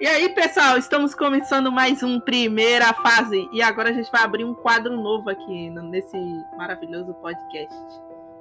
[0.00, 3.46] E aí, pessoal, estamos começando mais um primeira fase.
[3.52, 6.16] E agora a gente vai abrir um quadro novo aqui nesse
[6.56, 7.76] maravilhoso podcast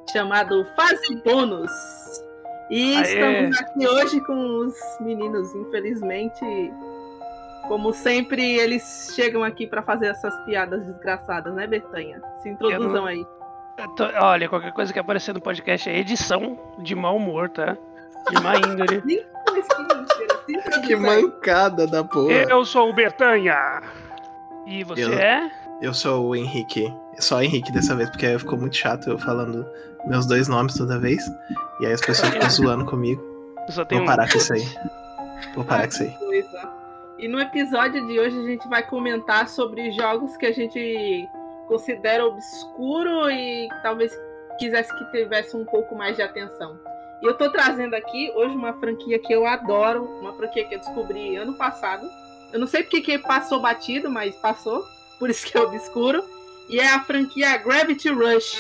[0.10, 1.70] chamado Fase Bônus.
[2.70, 3.02] E Aê.
[3.02, 6.46] estamos aqui hoje com os meninos, infelizmente.
[7.68, 12.22] Como sempre, eles chegam aqui para fazer essas piadas desgraçadas, né, Bertanha?
[12.42, 13.06] Se introduzam não...
[13.06, 13.26] aí.
[13.98, 14.06] Tô...
[14.22, 17.76] olha, qualquer coisa que aparecer no podcast é edição de mau humor, tá?
[18.30, 19.04] De má índole.
[20.86, 22.34] Que mancada da porra.
[22.34, 23.82] Eu sou o Bertanha.
[24.66, 25.52] E você eu, é?
[25.82, 26.94] Eu sou o Henrique.
[27.18, 29.66] Só Henrique dessa vez, porque ficou muito chato eu falando
[30.06, 31.22] meus dois nomes toda vez.
[31.80, 33.22] E aí as pessoas ficam zoando comigo.
[33.76, 34.32] Vou parar um...
[34.32, 34.66] com isso aí.
[35.56, 36.16] Vou parar com isso aí.
[37.18, 41.28] E no episódio de hoje a gente vai comentar sobre jogos que a gente
[41.68, 44.18] considera obscuro e talvez
[44.58, 46.80] quisesse que tivesse um pouco mais de atenção.
[47.22, 50.80] E eu tô trazendo aqui hoje uma franquia que eu adoro, uma franquia que eu
[50.80, 52.10] descobri ano passado.
[52.52, 54.88] Eu não sei porque que passou batido, mas passou,
[55.20, 56.24] por isso que é obscuro.
[56.70, 58.58] E é a franquia Gravity Rush.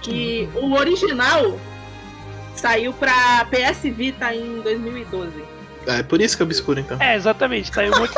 [0.00, 1.58] Que o original
[2.56, 5.44] saiu para PS Vita em 2012.
[5.86, 6.96] É, é por isso que é obscuro, então.
[7.02, 8.14] É, exatamente, saiu muito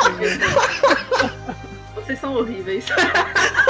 [1.96, 2.86] Vocês são horríveis.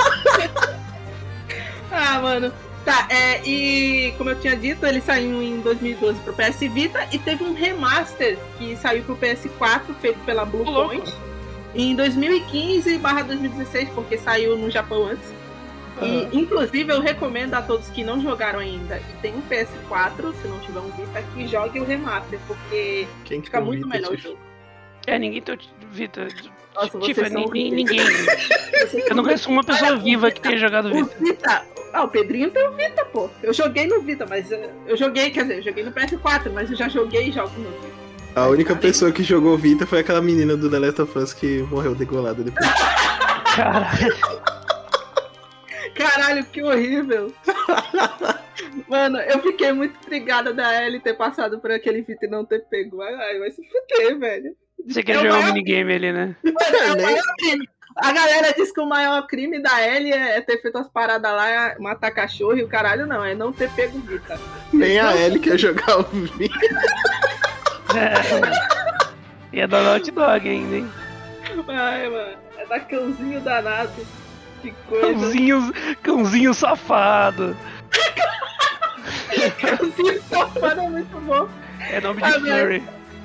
[2.10, 2.52] Ah, mano.
[2.84, 7.18] Tá, é, e como eu tinha dito, ele saiu em 2012 pro PS Vita e
[7.18, 11.14] teve um remaster que saiu pro PS4, feito pela Bluepoint,
[11.74, 15.28] em 2015 2016, porque saiu no Japão antes.
[16.00, 16.28] Uhum.
[16.32, 20.48] E, inclusive, eu recomendo a todos que não jogaram ainda e tem um PS4, se
[20.48, 24.16] não tiver um Vita, que jogue o remaster, porque Quem fica muito Vita, melhor o
[24.16, 24.38] jogo.
[25.06, 25.58] É, ninguém tem
[25.92, 26.28] Vita.
[26.74, 28.00] Nossa, Tiffany, ninguém.
[29.08, 31.16] eu não conheço uma pessoa viva que tenha jogado Vita.
[31.20, 31.62] Vita.
[31.92, 33.28] Ah, o Pedrinho tem o Vita, pô.
[33.42, 36.70] Eu joguei no Vita, mas eu, eu joguei, quer dizer, eu joguei no PS4, mas
[36.70, 38.00] eu já joguei e jogo no Vita.
[38.36, 41.62] A única pessoa que jogou Vita foi aquela menina do The Last of Us que
[41.64, 42.64] morreu degolada depois.
[43.56, 44.16] Caralho.
[45.94, 47.32] Caralho, que horrível.
[48.88, 52.64] Mano, eu fiquei muito intrigada da Ellie ter passado por aquele Vita e não ter
[52.68, 53.02] pego.
[53.02, 54.56] Ai, vai se fuder, velho.
[54.88, 56.36] Você quer é jogar um minigame ali, né?
[56.44, 60.88] É a galera diz que o maior crime da Ellie é, é ter feito as
[60.88, 64.40] paradas lá, matar cachorro e o caralho não, é não ter pego o Vita.
[64.72, 66.54] Nem a Ellie quer jogar o Vita.
[67.94, 68.80] É.
[69.52, 70.90] E é da Naughty Dog ainda, hein?
[71.68, 72.38] Ai, mano.
[72.56, 74.06] É da cãozinho danado.
[74.62, 75.06] Que coisa.
[75.06, 77.56] Cãozinho, cãozinho safado.
[79.60, 81.48] cãozinho safado é muito bom.
[81.80, 82.82] É nome de ah, Furry.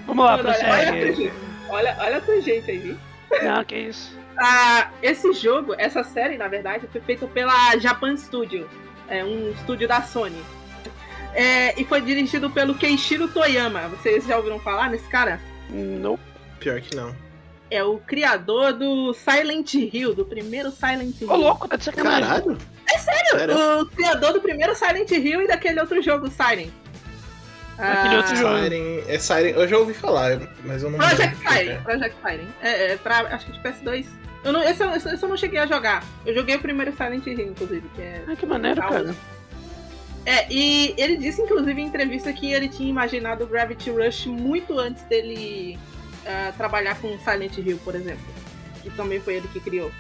[0.08, 0.70] Vamos lá, prossegue.
[0.70, 2.98] Olha, olha a tangente aí, viu?
[3.44, 4.18] Não, que isso.
[4.38, 8.70] Ah, esse jogo, essa série, na verdade, foi feita pela Japan Studio,
[9.08, 10.42] é um estúdio da Sony.
[11.34, 13.90] É, e foi dirigido pelo Keishiro Toyama.
[13.90, 15.40] Vocês já ouviram falar nesse cara?
[15.70, 16.18] Não.
[16.60, 17.14] Pior que não.
[17.70, 21.30] É o criador do Silent Hill, do primeiro Silent Hill.
[21.30, 22.24] Ô, louco, tá de sacanagem.
[22.24, 22.58] Caralho.
[22.88, 26.72] É sério, sério, o criador do primeiro Silent Hill e daquele outro jogo, Siren.
[27.78, 28.58] Aquele ah, outro jogo.
[28.58, 32.48] Siren, é Siren, eu já ouvi falar, mas eu não Project Siren, Project Siren.
[32.62, 34.06] É, é pra, acho que de PS2.
[34.44, 36.04] Eu não, esse, esse, esse, eu não cheguei a jogar.
[36.26, 37.90] Eu joguei o primeiro Silent Hill, inclusive.
[37.96, 39.16] Que é ah, que maneiro, cara.
[40.26, 44.80] É, e ele disse, inclusive, em entrevista que ele tinha imaginado o Gravity Rush muito
[44.80, 45.78] antes dele
[46.24, 48.26] uh, trabalhar com Silent Hill, por exemplo.
[48.82, 49.92] Que também foi ele que criou.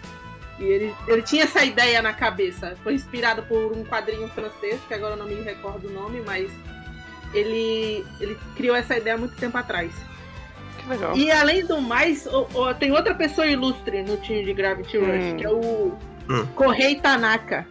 [0.59, 2.75] E ele, ele tinha essa ideia na cabeça.
[2.83, 6.49] Foi inspirado por um quadrinho francês, que agora eu não me recordo o nome, mas
[7.37, 9.91] ele, ele criou essa ideia há muito tempo atrás.
[10.77, 11.17] Que legal.
[11.17, 15.07] E além do mais, o, o, tem outra pessoa ilustre no time de Gravity Rush,
[15.07, 15.37] hum.
[15.37, 15.97] que é o
[16.29, 16.45] hum.
[16.55, 17.67] Kohei Tanaka,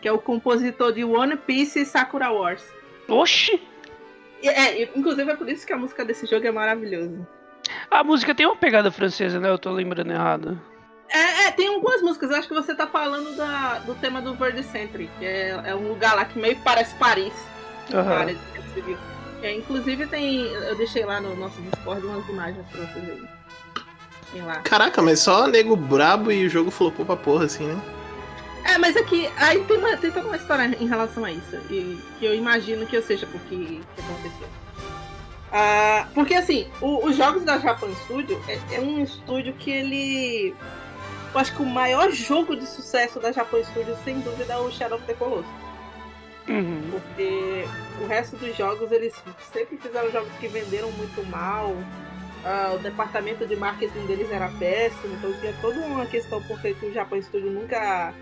[0.00, 2.62] que é o compositor de One Piece e Sakura Wars.
[3.08, 3.60] Oxi!
[4.42, 7.26] É, inclusive é por isso que a música desse jogo é maravilhosa.
[7.90, 9.50] A música tem uma pegada francesa, né?
[9.50, 10.60] Eu tô lembrando errado.
[11.08, 12.30] É, é, tem algumas músicas.
[12.30, 15.74] Eu acho que você tá falando da, do tema do Verde Century, que é, é
[15.74, 17.34] um lugar lá que meio que parece Paris.
[17.92, 18.36] Uhum.
[19.42, 20.46] É, inclusive tem.
[20.46, 23.22] Eu deixei lá no nosso Discord umas imagens pra vocês aí.
[24.32, 24.56] Tem lá.
[24.56, 27.80] Caraca, mas só nego brabo e o jogo flopou pra porra, assim, né?
[28.64, 31.56] É, mas aqui, aí tem, uma, tem toda uma história em relação a isso.
[31.70, 34.48] E, que eu imagino que eu seja porque que aconteceu.
[35.52, 40.54] Ah, porque assim, o, os jogos da Japan Studio é, é, um estúdio que ele.
[41.32, 44.70] Eu acho que o maior jogo de sucesso da Japan Studio, sem dúvida, é o
[44.70, 45.50] Shadow of the Colossus.
[46.48, 46.82] Uhum.
[46.90, 47.64] Porque
[48.00, 49.14] o resto dos jogos, eles
[49.52, 51.70] sempre fizeram jogos que venderam muito mal.
[51.70, 56.92] Uh, o departamento de marketing deles era péssimo, então tinha toda uma questão porque o
[56.92, 58.14] Japão Studio nunca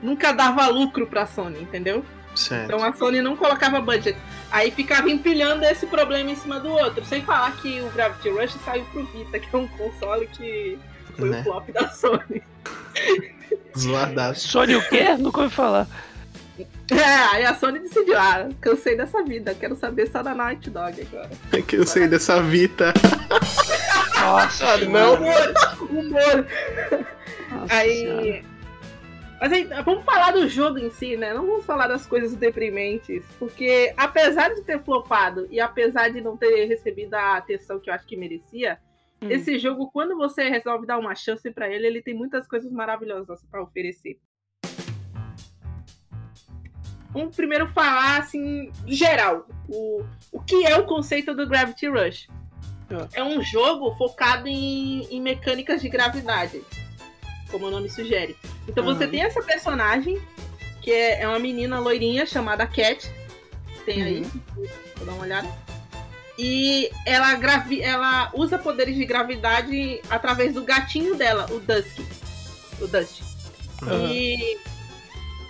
[0.00, 2.04] nunca dava lucro pra Sony, entendeu?
[2.34, 2.64] Certo.
[2.64, 4.16] Então a Sony não colocava budget.
[4.50, 7.04] Aí ficava empilhando esse problema em cima do outro.
[7.04, 10.78] Sem falar que o Gravity Rush saiu pro Vita, que é um console que
[11.16, 11.40] foi né?
[11.40, 12.42] o flop da Sony.
[13.76, 14.48] Zoadaço.
[14.48, 15.16] Sony o quê?
[15.18, 15.86] Nunca ouvi falar.
[16.90, 21.00] É, aí a Sony decidiu, ah, cansei dessa vida, quero saber só da Night Dog
[21.00, 21.30] agora.
[21.66, 22.92] Cansei dessa vida.
[24.20, 25.14] Nossa, não.
[25.14, 25.54] Humor,
[25.88, 26.46] humor.
[27.50, 27.98] Nossa aí.
[28.00, 28.50] Senhora.
[29.40, 31.32] Mas aí, vamos falar do jogo em si, né?
[31.32, 33.24] Não vamos falar das coisas deprimentes.
[33.38, 37.94] Porque apesar de ter flopado e apesar de não ter recebido a atenção que eu
[37.94, 38.78] acho que merecia,
[39.22, 39.30] hum.
[39.30, 43.42] esse jogo, quando você resolve dar uma chance para ele, ele tem muitas coisas maravilhosas
[43.50, 44.18] para oferecer.
[47.12, 49.46] Vamos primeiro falar, assim, geral.
[49.68, 52.28] O, o que é o conceito do Gravity Rush?
[53.14, 56.62] É, é um jogo focado em, em mecânicas de gravidade
[57.50, 58.36] como o nome sugere.
[58.66, 58.94] Então uhum.
[58.94, 60.20] você tem essa personagem,
[60.80, 63.10] que é, é uma menina loirinha chamada Cat.
[63.84, 64.66] Tem aí, uhum.
[64.96, 65.48] vou dar uma olhada.
[66.38, 71.98] E ela, gravi ela usa poderes de gravidade através do gatinho dela, o Dusk.
[72.80, 73.20] O Dust.
[73.82, 74.06] Uhum.
[74.10, 74.58] E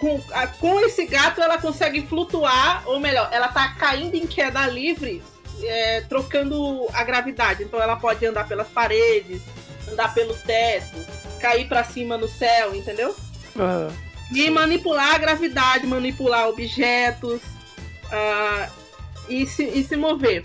[0.01, 4.67] com, a, com esse gato ela consegue flutuar, ou melhor, ela tá caindo em queda
[4.67, 5.23] livre,
[5.63, 7.63] é, trocando a gravidade.
[7.63, 9.43] Então ela pode andar pelas paredes,
[9.87, 10.97] andar pelo teto,
[11.39, 13.15] cair para cima no céu, entendeu?
[13.55, 13.93] Uhum.
[14.35, 18.71] E manipular a gravidade, manipular objetos uh,
[19.29, 20.45] e, se, e se mover.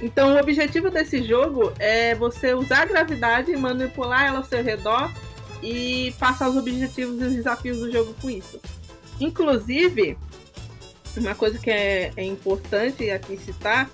[0.00, 5.10] Então, o objetivo desse jogo é você usar a gravidade, manipular ela ao seu redor
[5.62, 8.60] e passar os objetivos e os desafios do jogo com isso.
[9.20, 10.18] Inclusive,
[11.16, 13.88] uma coisa que é, é importante aqui citar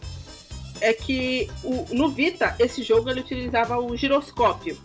[0.81, 4.79] é que o, no Vita, esse jogo ele utilizava o giroscópio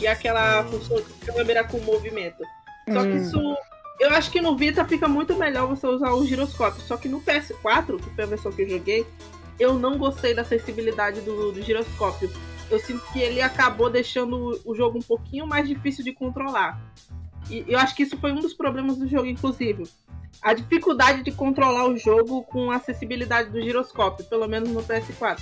[0.00, 2.42] que é aquela função de câmera com movimento.
[2.90, 3.16] Só que hum.
[3.16, 3.56] isso.
[4.00, 6.80] Eu acho que no Vita fica muito melhor você usar o giroscópio.
[6.80, 9.06] Só que no PS4, que foi a versão que eu joguei,
[9.58, 12.32] eu não gostei da sensibilidade do, do giroscópio.
[12.70, 16.80] Eu sinto que ele acabou deixando o jogo um pouquinho mais difícil de controlar.
[17.50, 19.84] E eu acho que isso foi um dos problemas do jogo, inclusive.
[20.40, 25.40] A dificuldade de controlar o jogo com a acessibilidade do giroscópio, pelo menos no PS4.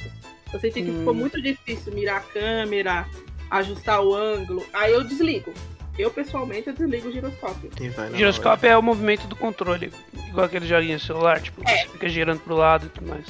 [0.52, 0.98] Eu senti que hum.
[1.00, 3.06] ficou muito difícil mirar a câmera,
[3.50, 5.52] ajustar o ângulo, aí eu desligo.
[5.98, 7.70] Eu, pessoalmente, eu desligo o giroscópio.
[8.12, 9.92] O giroscópio é o movimento do controle,
[10.28, 11.78] igual aquele joguinho celular, tipo, é.
[11.78, 13.26] você fica girando pro lado e tudo mais.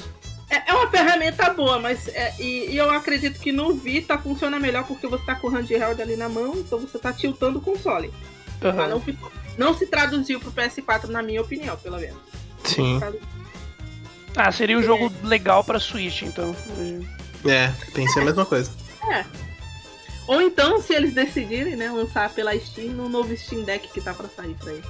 [0.49, 4.59] É, é uma ferramenta boa, mas é, e, e, eu acredito que no Vita funciona
[4.59, 7.61] melhor porque você tá com o handheld ali na mão, então você tá tiltando o
[7.61, 8.07] console.
[8.61, 8.73] Uhum.
[8.75, 12.19] Mas não, ficou, não se traduziu pro PS4, na minha opinião, pelo menos.
[12.63, 12.99] Sim.
[14.35, 16.55] Ah, seria um jogo legal pra Switch, então.
[17.45, 18.71] É, pensei a mesma coisa.
[19.11, 19.23] É,
[20.29, 24.13] ou então, se eles decidirem, né, lançar pela Steam no novo Steam Deck que tá
[24.13, 24.83] pra sair pra ele.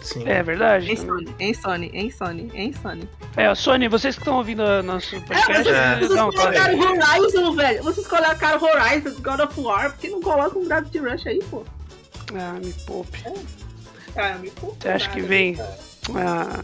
[0.00, 0.22] Sim.
[0.24, 0.88] É verdade.
[0.88, 3.08] Em Sony, em Sony, em Sony, em Sony.
[3.36, 5.50] É, Sony, vocês que estão ouvindo o nosso podcast.
[5.50, 5.96] É, vocês, é.
[5.96, 7.82] vocês não, colocaram tá Horizon, velho.
[7.82, 11.64] Vocês colocaram Horizon, God of War, por que não colocam um Gravity Rush aí, pô?
[12.32, 13.18] Ah, me poupe.
[13.26, 14.20] É.
[14.20, 14.80] Ah, me poupe.
[14.80, 15.58] Você acha que vem?
[16.14, 16.62] Ah.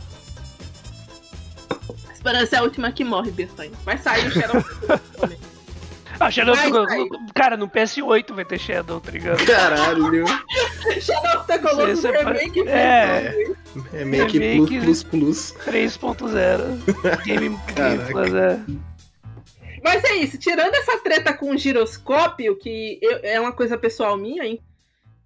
[2.15, 3.73] Esperança é a última que morre, Bertanho.
[3.85, 4.65] Vai sair o Shadow
[6.21, 9.43] Ah, Shadow of Cara, no PS8 vai ter Shadow, tá ligado?
[9.47, 10.27] Caralho.
[11.01, 12.69] Shadow of the Colossus é remake.
[12.69, 13.35] É.
[13.91, 15.55] Remake, remake plus plus.
[15.65, 17.25] 3.0.
[17.25, 18.61] Game, Game Plus, é.
[19.83, 24.15] Mas é isso, tirando essa treta com o giroscópio, que eu, é uma coisa pessoal
[24.17, 24.61] minha, hein?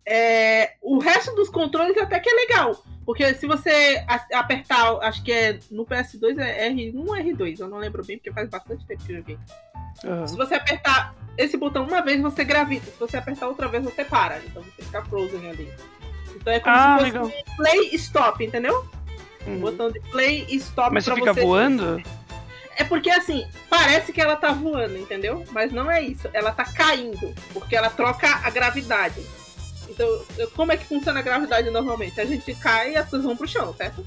[0.07, 2.85] É, o resto dos controles até que é legal.
[3.05, 4.03] Porque se você
[4.33, 8.33] apertar, acho que é no PS2 é R1 ou R2, eu não lembro bem, porque
[8.33, 9.39] faz bastante tempo que eu joguei.
[10.03, 10.27] Uhum.
[10.27, 12.87] Se você apertar esse botão uma vez, você gravita.
[12.87, 14.39] Se você apertar outra vez, você para.
[14.39, 15.73] Então você fica frozen ali.
[16.35, 17.27] Então é como ah, se fosse legal.
[17.27, 18.89] um play e stop, entendeu?
[19.47, 19.55] Uhum.
[19.55, 21.43] Um botão de play e stop Mas você fica você...
[21.43, 22.03] voando?
[22.77, 25.45] É porque assim, parece que ela tá voando, entendeu?
[25.53, 26.29] Mas não é isso.
[26.33, 27.33] Ela tá caindo.
[27.53, 29.25] Porque ela troca a gravidade.
[29.89, 30.09] Então,
[30.57, 32.21] como é que funciona a gravidade normalmente?
[32.21, 34.05] A gente cai e as coisas vão pro chão, certo?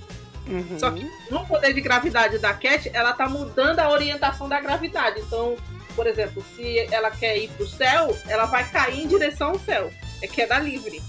[0.47, 0.79] Uhum.
[0.79, 5.19] Só que no poder de gravidade da Cat, ela tá mudando a orientação da gravidade.
[5.19, 5.55] Então,
[5.97, 9.91] por exemplo, se ela quer ir pro céu, ela vai cair em direção ao céu.
[10.21, 11.01] É queda livre.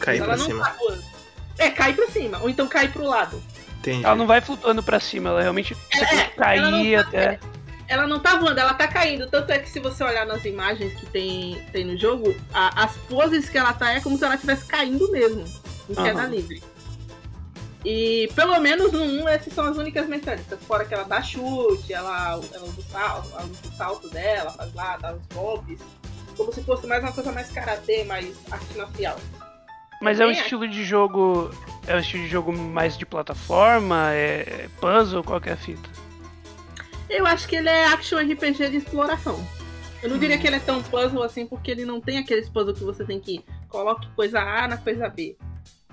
[0.00, 0.64] Cair ela pra não cima.
[0.64, 0.76] Tá
[1.58, 2.40] é, cair pra cima.
[2.42, 3.40] Ou então cair pro lado.
[3.78, 4.04] Entendi.
[4.04, 7.40] Ela não vai flutuando pra cima, ela realmente é, tem que cair ela tá, até.
[7.86, 9.28] Ela não tá voando, ela tá caindo.
[9.28, 12.96] Tanto é que se você olhar nas imagens que tem, tem no jogo, a, as
[13.08, 15.44] poses que ela tá é como se ela estivesse caindo mesmo.
[15.88, 16.30] Em queda uhum.
[16.30, 16.62] livre.
[17.84, 20.58] E pelo menos no 1, essas são as únicas mecânicas.
[20.62, 24.50] Fora que ela dá chute, ela, ela usa o salto, ela usa o salto dela,
[24.50, 25.80] faz lá, dá os golpes.
[26.36, 29.18] Como se fosse mais uma coisa mais karatê, mais arte marcial.
[30.00, 31.50] Mas é um estilo de jogo.
[31.86, 34.12] É um estilo de jogo mais de plataforma?
[34.12, 35.22] É puzzle?
[35.22, 35.88] Qual que é a fita?
[37.08, 39.44] Eu acho que ele é action RPG de exploração.
[40.02, 42.74] Eu não diria que ele é tão puzzle assim, porque ele não tem aqueles puzzle
[42.74, 45.36] que você tem que coloque coisa A na coisa B.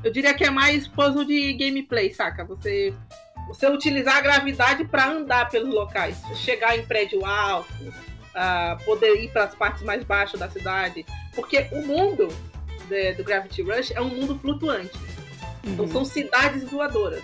[0.04, 2.46] Eu diria que é mais puzzle de gameplay, saca?
[2.46, 2.94] Você
[3.48, 9.32] você utilizar a gravidade para andar pelos locais, chegar em prédio alto, uh, poder ir
[9.32, 11.04] para as partes mais baixas da cidade,
[11.34, 12.28] porque o mundo
[12.88, 14.94] de, do Gravity Rush é um mundo flutuante.
[15.64, 15.92] Então uhum.
[15.92, 17.24] são cidades voadoras.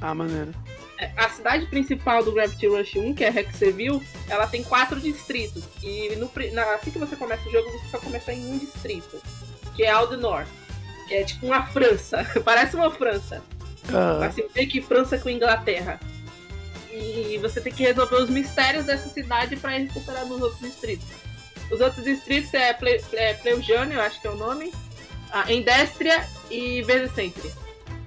[0.00, 0.54] Ah, maneiro.
[0.98, 5.64] É, a cidade principal do Gravity Rush 1, que é Hexeville, ela tem quatro distritos.
[5.82, 9.20] E no, na, assim que você começa o jogo, você só começa em um distrito,
[9.76, 10.46] que é Aldenor.
[11.08, 12.24] Que é tipo uma França.
[12.44, 13.42] Parece uma França.
[13.88, 14.22] Uhum.
[14.22, 15.98] Assim, meio que França com Inglaterra.
[16.92, 21.06] E você tem que resolver os mistérios dessa cidade para recuperar nos outros distritos.
[21.70, 24.72] Os outros distritos é, Ple, é Pleujane, eu acho que é o nome,
[25.30, 27.52] a Endestria e Vezecentri.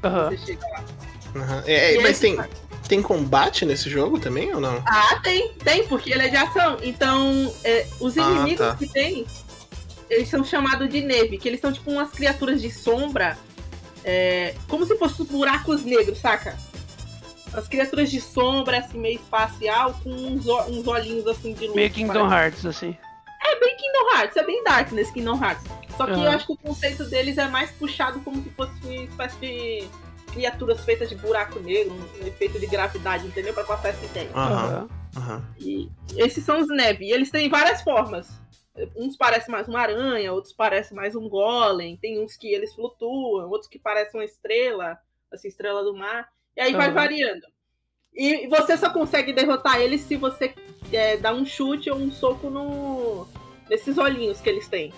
[0.04, 0.30] Uhum.
[0.30, 0.84] Você chega lá.
[1.36, 1.64] Uhum.
[1.66, 2.38] É, mas tem,
[2.88, 4.84] tem combate nesse jogo também ou não?
[4.86, 6.78] Ah, tem, tem, porque ele é de ação.
[6.82, 8.76] Então, é, os ah, inimigos ah, tá.
[8.76, 9.26] que tem,
[10.12, 13.38] eles são chamados de neve, que eles são tipo umas criaturas de sombra
[14.04, 16.58] é, como se fossem buracos negros, saca?
[17.54, 21.76] As criaturas de sombra, assim, meio espacial, com uns, uns olhinhos assim de luz.
[21.76, 22.96] Meio Kingdom Hearts, assim.
[23.46, 25.64] É bem Kingdom Hearts, é bem dark nesse Kingdom Hearts.
[25.98, 26.24] Só que uhum.
[26.24, 29.88] eu acho que o conceito deles é mais puxado como se fosse uma espécie de
[30.32, 33.54] criaturas feitas de buraco negro, um efeito de gravidade, entendeu?
[33.54, 34.30] Pra passar essa ideia.
[34.34, 34.90] Uhum.
[35.18, 35.42] Uhum.
[35.60, 37.06] E esses são os Neve.
[37.06, 38.41] E eles têm várias formas.
[38.96, 41.98] Uns parecem mais uma aranha, outros parecem mais um golem.
[41.98, 44.98] Tem uns que eles flutuam, outros que parecem uma estrela,
[45.32, 46.30] assim, estrela do mar.
[46.56, 46.78] E aí uhum.
[46.78, 47.46] vai variando.
[48.14, 50.54] E você só consegue derrotar eles se você
[50.92, 53.28] é, dar um chute ou um soco no...
[53.70, 54.94] nesses olhinhos que eles têm.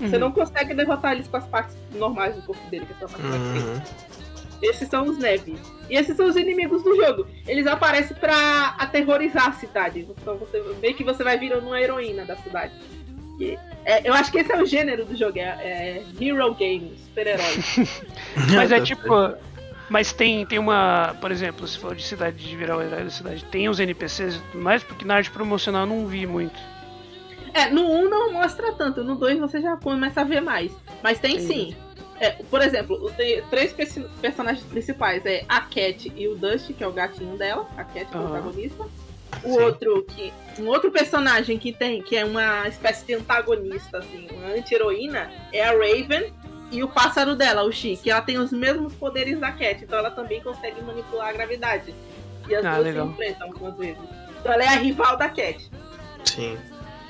[0.00, 0.08] Uhum.
[0.08, 3.06] Você não consegue derrotar eles com as partes normais do corpo dele, que é só
[3.06, 4.14] parte uhum.
[4.62, 5.58] Esses são os Neve.
[5.90, 7.26] E esses são os inimigos do jogo.
[7.46, 10.00] Eles aparecem para aterrorizar a cidade.
[10.00, 12.72] Então você, meio que você vai virando uma heroína da cidade.
[13.84, 17.44] É, eu acho que esse é o gênero do jogo, é, é Hero Game, super-herói.
[18.54, 19.12] mas é tipo.
[19.88, 21.14] Mas tem, tem uma.
[21.20, 24.36] Por exemplo, se for de cidade de virar o herói da cidade, tem os NPCs
[24.36, 26.58] e tudo mais, porque na arte promocional eu não vi muito.
[27.52, 30.72] É, no 1 não mostra tanto, no 2 você já começa a ver mais.
[31.02, 31.76] Mas tem sim.
[32.18, 33.72] É, por exemplo, tem três
[34.20, 38.06] personagens principais: é a Cat e o Dust, que é o gatinho dela, a Cat,
[38.14, 38.22] uhum.
[38.22, 38.84] protagonista.
[39.42, 39.60] O Sim.
[39.62, 44.54] outro que um outro personagem que tem que é uma espécie de antagonista assim, uma
[44.54, 46.32] anti-heroína é a Raven
[46.70, 49.98] e o pássaro dela, o Chi, que ela tem os mesmos poderes da Cat, então
[49.98, 51.94] ela também consegue manipular a gravidade.
[52.48, 53.06] E as ah, duas legal.
[53.06, 54.02] se enfrentam algumas vezes.
[54.40, 55.70] Então ela é a rival da Cat.
[56.24, 56.58] Sim.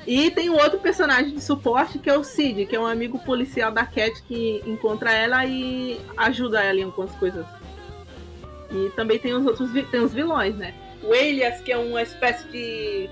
[0.05, 3.17] E tem um outro personagem de suporte que é o Cid, que é um amigo
[3.19, 7.45] policial da Cat que encontra ela e ajuda ela em algumas coisas.
[8.69, 10.75] E também tem os outros tem os vilões, né?
[11.05, 13.09] O Elias, que é uma espécie de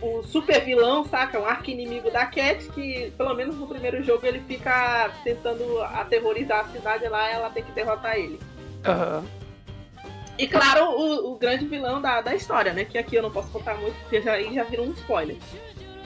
[0.00, 1.38] o super vilão, saca?
[1.38, 6.66] Um arco inimigo da Cat, que pelo menos no primeiro jogo ele fica tentando aterrorizar
[6.66, 8.38] a cidade lá e ela tem que derrotar ele.
[8.86, 9.26] Uhum.
[10.38, 12.84] E claro, o, o, grande vilão da, da história, né?
[12.84, 15.36] Que aqui eu não posso contar muito, porque já, aí já virou um spoiler.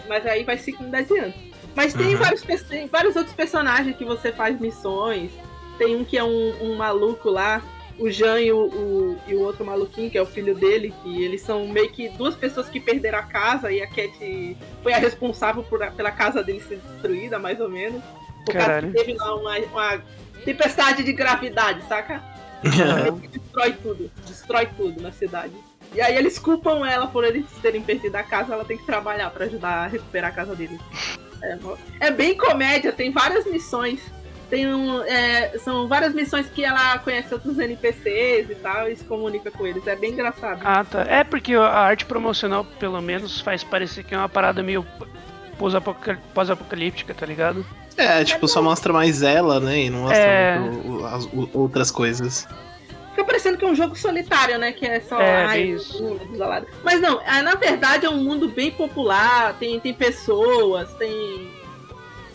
[0.08, 1.52] Mas aí vai seguindo adiante.
[1.74, 2.20] Mas tem, uhum.
[2.20, 5.32] vários, tem vários outros personagens que você faz missões.
[5.78, 7.62] Tem um que é um, um maluco lá,
[7.98, 11.22] o Jean e o, o, e o outro maluquinho, que é o filho dele, que
[11.22, 14.98] eles são meio que duas pessoas que perderam a casa e a Cat foi a
[14.98, 18.02] responsável por, pela casa dele ser destruída, mais ou menos.
[18.44, 20.02] Por causa que teve lá uma, uma
[20.44, 22.22] tempestade de gravidade, saca?
[23.28, 25.54] destrói tudo, destrói tudo na cidade.
[25.94, 29.30] E aí eles culpam ela por eles terem perdido a casa, ela tem que trabalhar
[29.30, 30.78] para ajudar a recuperar a casa dele.
[31.42, 31.58] É,
[32.00, 34.00] é bem comédia, tem várias missões
[34.50, 39.04] tem um, é, são várias missões que ela conhece outros NPCs e tal e se
[39.04, 39.86] comunica com eles.
[39.86, 40.60] É bem engraçado.
[40.64, 41.02] Ah, tá.
[41.02, 44.84] É porque a arte promocional, pelo menos, faz parecer que é uma parada meio
[46.34, 47.64] pós-apocalíptica, tá ligado?
[47.96, 49.84] É, tipo, só mostra mais ela, né?
[49.84, 50.58] E não mostra é...
[51.12, 52.48] as, outras coisas.
[53.10, 54.72] Fica parecendo que é um jogo solitário, né?
[54.72, 55.20] Que é só.
[55.20, 56.18] É, ai, isso.
[56.82, 61.52] Mas não, é, na verdade é um mundo bem popular, tem, tem pessoas, tem.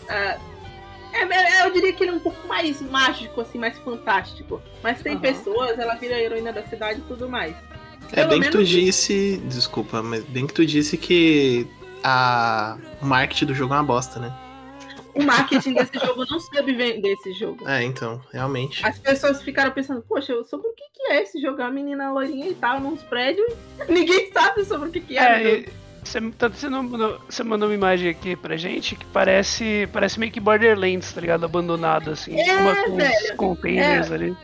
[0.04, 0.55] Uh,
[1.22, 4.60] é, é, eu diria que ele é um pouco mais mágico, assim, mais fantástico.
[4.82, 5.20] Mas tem uhum.
[5.20, 7.54] pessoas, ela vira a heroína da cidade e tudo mais.
[8.12, 9.38] É Pelo bem que tu disse.
[9.46, 11.66] Desculpa, mas bem que tu disse que
[12.02, 12.76] a...
[13.00, 14.32] o marketing do jogo é uma bosta, né?
[15.14, 17.68] O marketing desse jogo não soube vender esse jogo.
[17.68, 18.84] É, então, realmente.
[18.86, 21.62] As pessoas ficaram pensando, poxa, sobre o que, que é esse jogo?
[21.62, 23.52] A menina loirinha e tal, nos prédios.
[23.88, 25.60] Ninguém sabe sobre o que, que é.
[25.60, 25.64] é
[26.06, 30.40] você, você, mandou, você mandou uma imagem aqui pra gente que parece, parece meio que
[30.40, 31.44] Borderlands, tá ligado?
[31.44, 32.40] Abandonado, assim.
[32.40, 34.14] É, uma, com velho, containers é.
[34.14, 34.36] ali.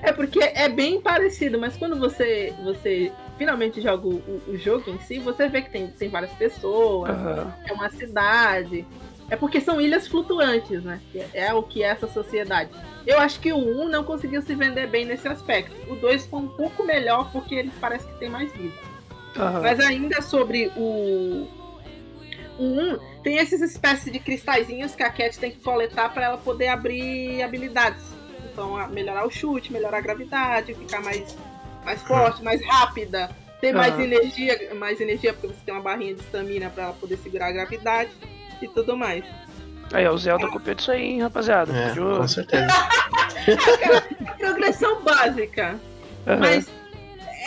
[0.00, 4.98] É porque é bem parecido, mas quando você, você finalmente joga o, o, jogo em
[5.00, 7.52] si, você vê que tem, tem várias pessoas, uhum.
[7.66, 8.86] é uma cidade.
[9.30, 11.00] É porque são ilhas flutuantes, né?
[11.14, 12.70] É, é o que é essa sociedade.
[13.06, 15.74] Eu acho que o 1 não conseguiu se vender bem nesse aspecto.
[15.92, 18.74] O 2 foi um pouco melhor porque ele parece que tem mais vida.
[19.36, 19.62] Uhum.
[19.62, 21.46] Mas ainda sobre o,
[22.58, 26.68] 1, tem esses espécies de cristalzinhos que a Cat tem que coletar para ela poder
[26.68, 28.02] abrir habilidades.
[28.52, 31.36] Então, melhorar o chute, melhorar a gravidade, ficar mais,
[31.84, 33.30] mais forte, mais rápida,
[33.60, 33.80] ter uhum.
[33.80, 37.48] mais energia, mais energia porque você tem uma barrinha de estamina para ela poder segurar
[37.48, 38.10] a gravidade
[38.60, 39.24] e tudo mais.
[39.92, 41.72] Aí, o Zelda copiou disso aí, hein, rapaziada.
[41.74, 42.66] É, com certeza.
[44.36, 45.80] progressão básica.
[46.26, 46.38] Uhum.
[46.40, 46.68] Mas,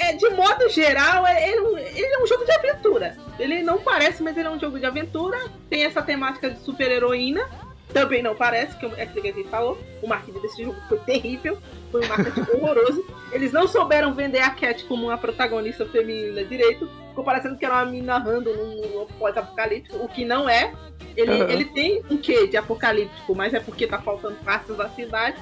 [0.01, 3.17] é, de modo geral, é, ele, ele, é um jogo de aventura.
[3.39, 5.37] Ele não parece, mas ele é um jogo de aventura.
[5.69, 7.47] Tem essa temática de super-heroína.
[7.93, 9.77] Também não parece, que é aquilo que a gente falou.
[10.01, 11.57] O marketing desse jogo foi terrível.
[11.91, 13.05] Foi um marketing horroroso.
[13.31, 16.89] Eles não souberam vender a Cat como uma protagonista feminina direito.
[17.09, 20.73] Ficou parecendo que era uma mina random num pós-apocalíptico, o que não é.
[21.15, 21.49] Ele, uhum.
[21.49, 25.37] ele tem um quê de apocalíptico, mas é porque tá faltando partes da cidade.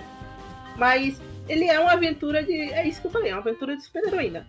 [0.75, 2.53] Mas ele é uma aventura de.
[2.53, 4.45] É isso que eu falei, é uma aventura de super-heroína.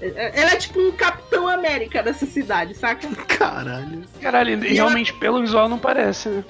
[0.00, 3.08] É, é, ela é tipo um Capitão América dessa cidade, saca?
[3.26, 4.02] Caralho.
[4.20, 5.20] Caralho, e realmente ela...
[5.20, 6.44] pelo visual não parece, né?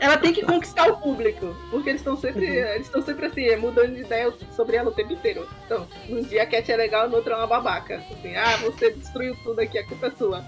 [0.00, 2.68] Ela tem que conquistar o público, porque eles estão sempre, uhum.
[2.68, 5.46] eles estão sempre assim, mudando de ideia sobre ela o tempo inteiro.
[5.66, 7.96] Então, num dia a Cat é legal, no outro é uma babaca.
[7.96, 10.44] Assim, ah, você destruiu tudo aqui, a culpa é sua.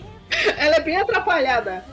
[0.56, 1.84] Ela é bem atrapalhada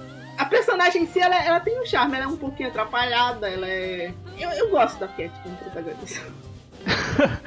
[0.41, 3.67] a personagem em si, ela, ela tem um charme, ela é um pouquinho atrapalhada, ela
[3.67, 4.11] é.
[4.39, 6.25] Eu, eu gosto da Cat como protagonista.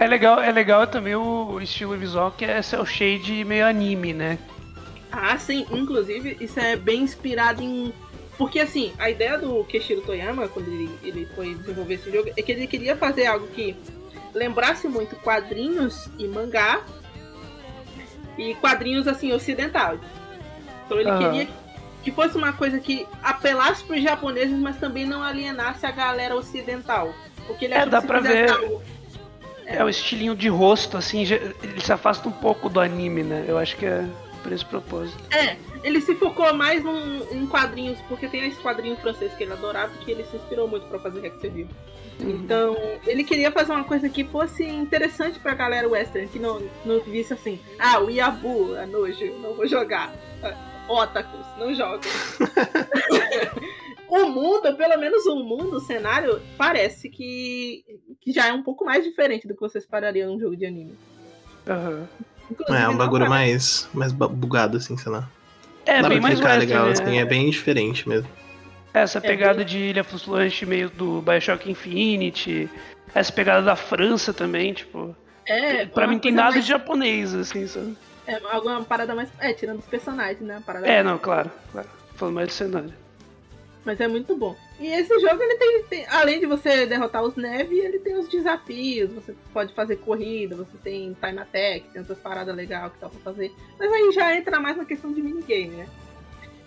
[0.00, 4.36] é legal, é legal também o estilo visual que é cel shade meio anime, né?
[5.12, 7.94] Ah, sim, inclusive isso é bem inspirado em.
[8.36, 12.42] Porque assim, a ideia do Keshiro Toyama, quando ele, ele foi desenvolver esse jogo, é
[12.42, 13.76] que ele queria fazer algo que
[14.34, 16.82] lembrasse muito quadrinhos e mangá
[18.36, 20.00] e quadrinhos assim ocidentais.
[20.84, 21.18] Então ele uhum.
[21.18, 21.48] queria
[22.08, 26.34] que fosse uma coisa que apelasse para os japoneses, mas também não alienasse a galera
[26.34, 27.14] ocidental.
[27.46, 28.50] Porque ele é, dá pra ver.
[29.66, 29.76] É.
[29.76, 29.84] é.
[29.84, 33.44] o estilinho de rosto, assim, ele se afasta um pouco do anime, né?
[33.46, 34.06] Eu acho que é
[34.42, 35.22] por esse propósito.
[35.30, 39.52] É, ele se focou mais num, em quadrinhos, porque tem esse quadrinho francês que ele
[39.52, 41.38] adorava, que ele se inspirou muito para fazer Rex
[42.20, 42.30] Uhum.
[42.30, 46.98] Então, ele queria fazer uma coisa que fosse interessante pra galera western, que não, não
[46.98, 50.12] visse assim, ah, o Yabu, a nojo, não vou jogar
[50.88, 52.00] otakus, não jogam.
[54.08, 57.84] o mundo, pelo menos o mundo, o cenário, parece que,
[58.20, 60.96] que já é um pouco mais diferente do que você esperaria num jogo de anime.
[61.66, 62.06] Uhum.
[62.74, 65.28] É, um bagulho mais, mais bugado, assim, sei lá.
[65.84, 66.92] É, Dá bem mais western, legal, né?
[66.92, 68.28] assim, é bem diferente mesmo.
[68.92, 69.66] Essa é pegada é bem...
[69.66, 72.68] de ilha flutuante meio do Bioshock Infinity,
[73.14, 75.14] essa pegada da França também, tipo...
[75.46, 76.64] É, pra mim tem nada mais...
[76.64, 77.96] de japonês, assim, sabe?
[78.28, 79.30] É alguma parada mais.
[79.38, 80.62] É, tirando os personagens, né?
[80.64, 81.88] Parada é, não, claro, claro.
[82.14, 82.92] Falando mais do cenário.
[83.86, 84.54] Mas é muito bom.
[84.78, 88.28] E esse jogo, ele tem, tem, Além de você derrotar os neve, ele tem os
[88.28, 89.10] desafios.
[89.14, 93.18] Você pode fazer corrida, você tem time attack, tem outras paradas legais que dá pra
[93.20, 93.50] fazer.
[93.78, 95.88] Mas aí já entra mais na questão de minigame, né?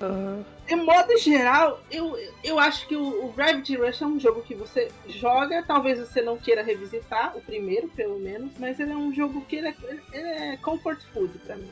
[0.06, 0.44] Uhum.
[0.68, 4.56] De modo geral, eu, eu acho que o, o, Gravity Rush é um jogo que
[4.56, 9.14] você joga, talvez você não queira revisitar, o primeiro, pelo menos, mas ele é um
[9.14, 9.76] jogo que ele é,
[10.14, 11.70] ele é comfort food pra mim.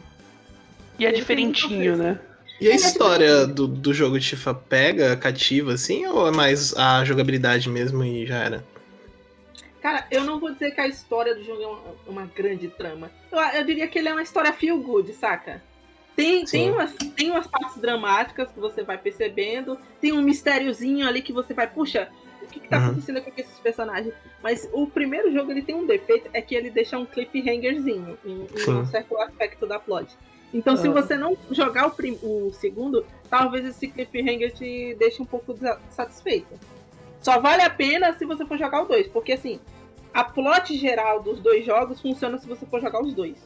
[0.97, 2.19] E é ele diferentinho, né?
[2.59, 6.75] E a é história do, do jogo de FIFA pega, cativa, assim, ou é mais
[6.75, 8.65] a jogabilidade mesmo e já era?
[9.81, 13.09] Cara, eu não vou dizer que a história do jogo é uma, uma grande trama.
[13.31, 15.63] Eu, eu diria que ele é uma história feel good, saca?
[16.19, 21.21] Tem, tem, umas, tem umas partes dramáticas que você vai percebendo, tem um mistériozinho ali
[21.21, 22.09] que você vai, puxa,
[22.41, 22.85] o que, que tá uhum.
[22.87, 24.13] acontecendo com esses personagens?
[24.43, 28.47] Mas o primeiro jogo ele tem um defeito, é que ele deixa um cliffhangerzinho em,
[28.53, 30.13] em um certo aspecto da plot.
[30.53, 35.25] Então, se você não jogar o, prim, o segundo, talvez esse cliffhanger te deixe um
[35.25, 35.55] pouco
[35.89, 36.59] satisfeito.
[37.21, 39.59] Só vale a pena se você for jogar o dois, porque assim,
[40.13, 43.37] a plot geral dos dois jogos funciona se você for jogar os dois.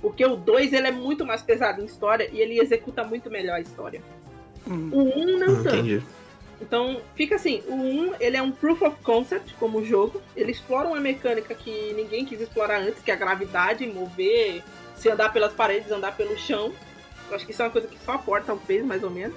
[0.00, 3.56] Porque o 2 ele é muito mais pesado em história e ele executa muito melhor
[3.56, 4.02] a história.
[4.66, 4.88] Hum.
[4.92, 5.76] O 1 um não hum, tanto.
[5.76, 6.02] Entendi.
[6.60, 10.20] Então, fica assim, o 1 ele é um proof of concept como jogo.
[10.36, 14.62] Ele explora uma mecânica que ninguém quis explorar antes, que é a gravidade, mover,
[14.94, 16.72] se andar pelas paredes, andar pelo chão.
[17.28, 19.36] Eu acho que isso é uma coisa que só a porta fez, mais ou menos.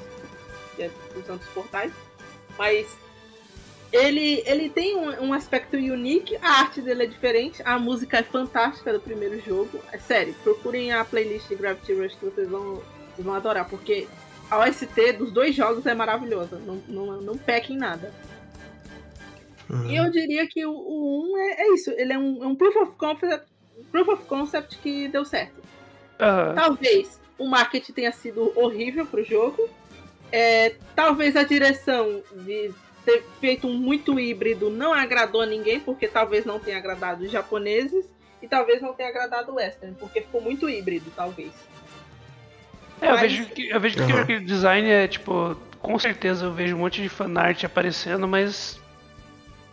[0.76, 1.93] Que é usando os portais.
[2.58, 2.88] Mas
[3.93, 8.23] ele, ele tem um, um, aspecto unique, a arte dele é diferente, a música é
[8.23, 9.79] fantástica do primeiro jogo.
[9.91, 12.82] É sério, procurem a playlist de Gravity Rush que vocês vão,
[13.13, 14.08] vocês vão adorar, porque
[14.49, 18.12] a OST dos dois jogos é maravilhosa, não, não, não peca em nada.
[19.69, 19.89] Uhum.
[19.89, 22.56] E eu diria que o, o 1 é, é, isso, ele é um, é um
[22.56, 23.45] proof of concept,
[23.91, 25.62] proof of concept que deu certo.
[26.19, 26.56] Uhum.
[26.56, 29.69] Talvez o marketing tenha sido horrível pro jogo.
[30.32, 32.73] É, talvez a direção de
[33.06, 37.32] ter feito um muito híbrido não agradou a ninguém, porque talvez não tenha agradado os
[37.32, 38.06] japoneses
[38.42, 41.52] e talvez não tenha agradado o western, porque ficou muito híbrido, talvez.
[43.02, 43.22] É, Mas...
[43.22, 44.20] eu vejo que, eu vejo que uhum.
[44.20, 48.80] aquele design é tipo, com certeza eu vejo um monte de fanart aparecendo, mas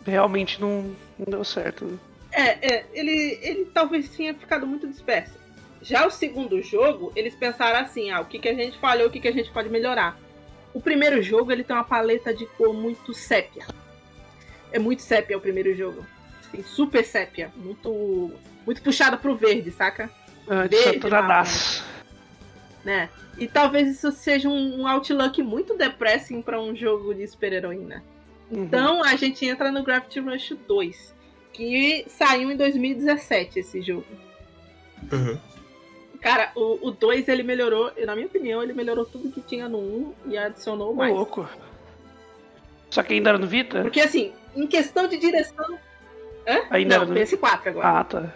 [0.05, 1.99] realmente não, não deu certo.
[2.31, 5.39] É, é ele, ele talvez tenha ficado muito disperso.
[5.81, 9.11] Já o segundo jogo, eles pensaram assim, ah, o que, que a gente falhou, o
[9.11, 10.17] que, que a gente pode melhorar.
[10.73, 13.65] O primeiro jogo, ele tem uma paleta de cor muito sépia.
[14.71, 16.05] É muito sépia o primeiro jogo.
[16.41, 17.51] Assim, super sépia.
[17.55, 18.31] Muito,
[18.65, 20.09] muito puxado pro verde, saca?
[20.47, 20.99] Ah, verde,
[22.83, 23.09] né?
[23.37, 28.03] E talvez isso seja um, um outlook muito depressing para um jogo de super-heroína.
[28.49, 28.63] Uhum.
[28.63, 31.15] Então a gente entra no Gravity Rush 2,
[31.53, 34.05] que saiu em 2017 esse jogo.
[35.11, 35.37] Uhum.
[36.21, 39.81] Cara, o 2 ele melhorou, na minha opinião, ele melhorou tudo que tinha no 1
[39.81, 41.11] um e adicionou mais.
[41.11, 41.49] louco.
[42.91, 43.81] Só que ainda era no Vita?
[43.81, 45.79] Porque assim, em questão de direção.
[46.47, 46.61] Hã?
[46.69, 47.87] Ainda Não, era no PS4 agora.
[47.87, 48.33] Ah, tá.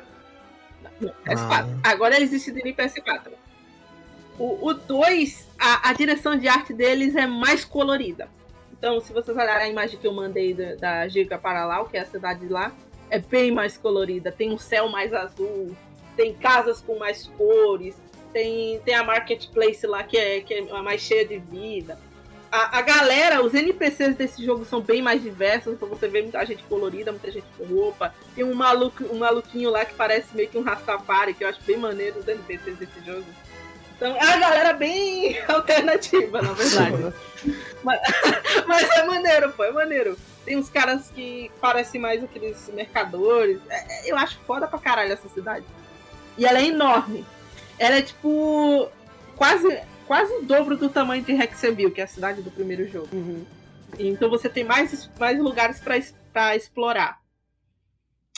[1.00, 1.80] Não, PS4.
[1.84, 1.92] Ah.
[1.92, 3.32] Agora ele existe em PS4.
[4.38, 8.28] O 2, a, a, direção de arte deles é mais colorida.
[8.78, 12.02] Então, se vocês olharem a imagem que eu mandei da, da Giga Paralau, que é
[12.02, 12.74] a cidade lá,
[13.10, 14.32] é bem mais colorida.
[14.32, 15.76] Tem um céu mais azul,
[16.16, 17.96] tem casas com mais cores,
[18.34, 21.98] tem, tem a marketplace lá que é, que é mais cheia de vida.
[22.52, 26.46] A, a galera, os NPCs desse jogo são bem mais diversos, então você vê muita
[26.46, 28.14] gente colorida, muita gente com roupa.
[28.34, 31.60] Tem um, maluco, um maluquinho lá que parece meio que um Rastafari, que eu acho
[31.64, 33.26] bem maneiro os NPCs desse jogo.
[33.96, 37.14] Então é uma galera bem alternativa, na verdade.
[37.84, 38.00] mas,
[38.68, 40.18] mas, é maneiro, pô, é maneiro.
[40.44, 43.60] Tem uns caras que parecem mais aqueles mercadores.
[43.70, 45.66] É, é, eu acho foda pra caralho essa cidade.
[46.38, 47.26] E ela é enorme.
[47.78, 48.90] Ela é tipo.
[49.36, 53.10] quase, quase o dobro do tamanho de Hexeville, que é a cidade do primeiro jogo.
[53.14, 53.46] Uhum.
[53.98, 55.82] Então você tem mais, mais lugares
[56.34, 57.20] para explorar.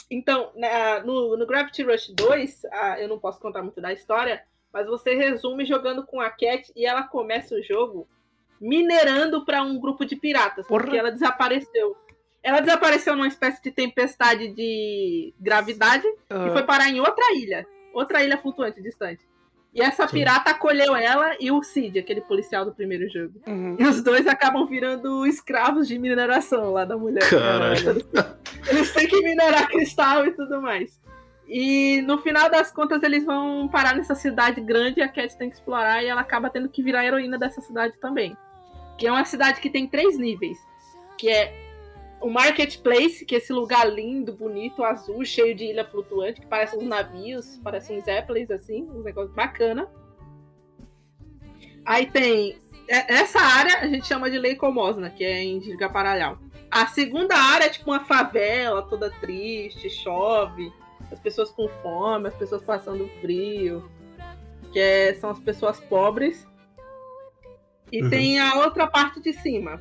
[0.09, 4.41] Então, na, no, no Gravity Rush 2, ah, eu não posso contar muito da história,
[4.71, 8.07] mas você resume jogando com a Cat e ela começa o jogo
[8.59, 10.83] minerando para um grupo de piratas, Porra.
[10.83, 11.97] porque ela desapareceu.
[12.41, 16.47] Ela desapareceu numa espécie de tempestade de gravidade uhum.
[16.47, 17.67] e foi parar em outra ilha
[17.99, 19.25] outra ilha flutuante distante.
[19.73, 20.13] E essa Sim.
[20.13, 23.39] pirata acolheu ela e o Cid, aquele policial do primeiro jogo.
[23.45, 23.75] Uhum.
[23.79, 27.29] E os dois acabam virando escravos de mineração lá da mulher.
[27.29, 28.03] Caralho.
[28.67, 30.99] Eles têm que minerar cristal e tudo mais.
[31.47, 35.49] E no final das contas eles vão parar nessa cidade grande e a Cat tem
[35.49, 38.35] que explorar e ela acaba tendo que virar heroína dessa cidade também.
[38.97, 40.57] Que é uma cidade que tem três níveis.
[41.17, 41.66] Que é
[42.19, 46.75] o Marketplace, que é esse lugar lindo, bonito, azul, cheio de ilha flutuante, que parece
[46.75, 49.87] uns navios, parece uns zeppelins, assim, um negócio bacana.
[51.85, 52.57] Aí tem.
[52.89, 56.39] É, essa área a gente chama de Lei Comosna, que é em Gigaparalhau.
[56.71, 60.71] A segunda área é tipo uma favela toda triste, chove,
[61.11, 63.89] as pessoas com fome, as pessoas passando frio,
[64.73, 66.47] que é, são as pessoas pobres.
[67.91, 68.09] E uhum.
[68.09, 69.79] tem a outra parte de cima,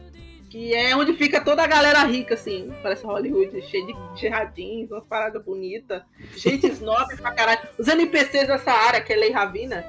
[0.57, 2.75] que é onde fica toda a galera rica, assim.
[2.83, 6.01] Parece Hollywood, cheio de jardins, umas paradas bonitas.
[6.35, 7.61] Gente snob pra caralho.
[7.79, 9.85] Os NPCs dessa área, que é Lei Ravina,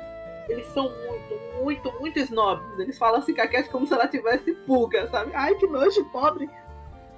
[0.50, 2.80] eles são muito, muito, muito snobs.
[2.80, 5.32] Eles falam assim com a Cat como se ela tivesse pulga, sabe?
[5.34, 6.50] Ai, que nojo, pobre.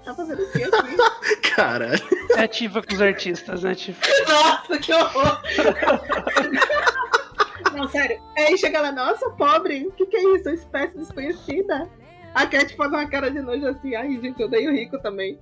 [0.05, 1.41] Tá fazendo o quê aqui?
[1.55, 1.99] Caralho.
[2.37, 3.99] É ativa com os artistas, né, tipo?
[4.29, 5.41] Nossa, que horror!
[7.73, 8.21] Não, sério.
[8.37, 10.49] Aí chega lá, nossa, pobre, o que, que é isso?
[10.49, 11.89] Uma espécie desconhecida.
[12.33, 15.39] A Cat faz uma cara de nojo assim, ai gente, eu dei o rico também.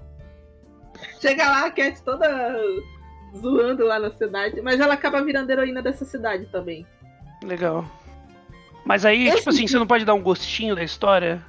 [1.19, 2.27] Chega lá, a Cat toda
[3.35, 6.85] zoando lá na cidade, mas ela acaba virando heroína dessa cidade também.
[7.43, 7.85] Legal.
[8.85, 11.43] Mas aí, Esse tipo assim, você não pode dar um gostinho da história?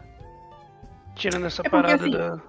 [1.14, 2.40] Tirando essa é porque, parada assim, da.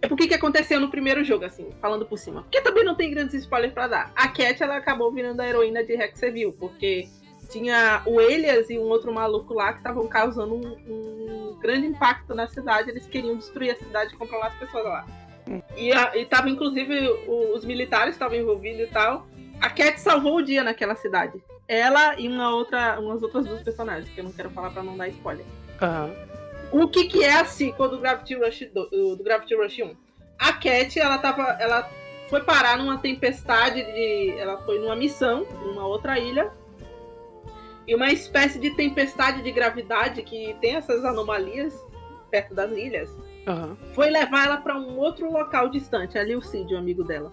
[0.00, 2.42] É porque que aconteceu no primeiro jogo, assim, falando por cima.
[2.42, 4.12] Porque também não tem grandes spoilers para dar.
[4.14, 7.08] A Cat, ela acabou virando a heroína de Hexeville, porque
[7.54, 12.34] tinha o Elias e um outro maluco lá que estavam causando um, um, grande impacto
[12.34, 12.90] na cidade.
[12.90, 15.06] Eles queriam destruir a cidade e controlar as pessoas lá.
[15.48, 15.62] Hum.
[15.76, 19.26] E, a, e tava, inclusive, o, os militares estavam envolvidos e tal.
[19.60, 21.40] A Cat salvou o dia naquela cidade.
[21.68, 24.96] Ela e uma outra, umas outras duas personagens, que eu não quero falar para não
[24.96, 25.46] dar spoiler.
[25.80, 26.82] Uhum.
[26.82, 29.96] O que, que é a sequel do Gravity Rush, do, do Gravity Rush 1?
[30.38, 31.56] A Cat, ela tava.
[31.60, 31.88] Ela
[32.28, 34.34] foi parar numa tempestade de.
[34.38, 36.50] Ela foi numa missão, numa outra ilha
[37.86, 41.74] e uma espécie de tempestade de gravidade que tem essas anomalias
[42.30, 43.10] perto das ilhas.
[43.46, 43.76] Uhum.
[43.94, 47.32] Foi levar ela para um outro local distante, ali o Cid, o amigo dela.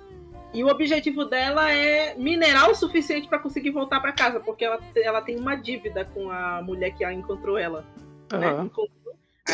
[0.54, 4.80] E o objetivo dela é minerar o suficiente para conseguir voltar para casa, porque ela,
[4.96, 7.86] ela tem uma dívida com a mulher que a encontrou ela.
[8.34, 8.40] Uhum.
[8.40, 8.70] Né?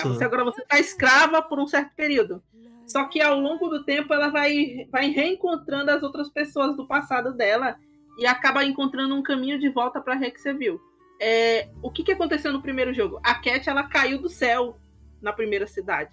[0.04, 2.42] Você, agora você está escrava por um certo período.
[2.86, 7.34] Só que ao longo do tempo ela vai, vai reencontrando as outras pessoas do passado
[7.34, 7.78] dela
[8.18, 10.80] e acaba encontrando um caminho de volta para Rexeville.
[11.20, 13.20] É, o que, que aconteceu no primeiro jogo?
[13.24, 14.78] A Cat ela caiu do céu
[15.22, 16.12] na primeira cidade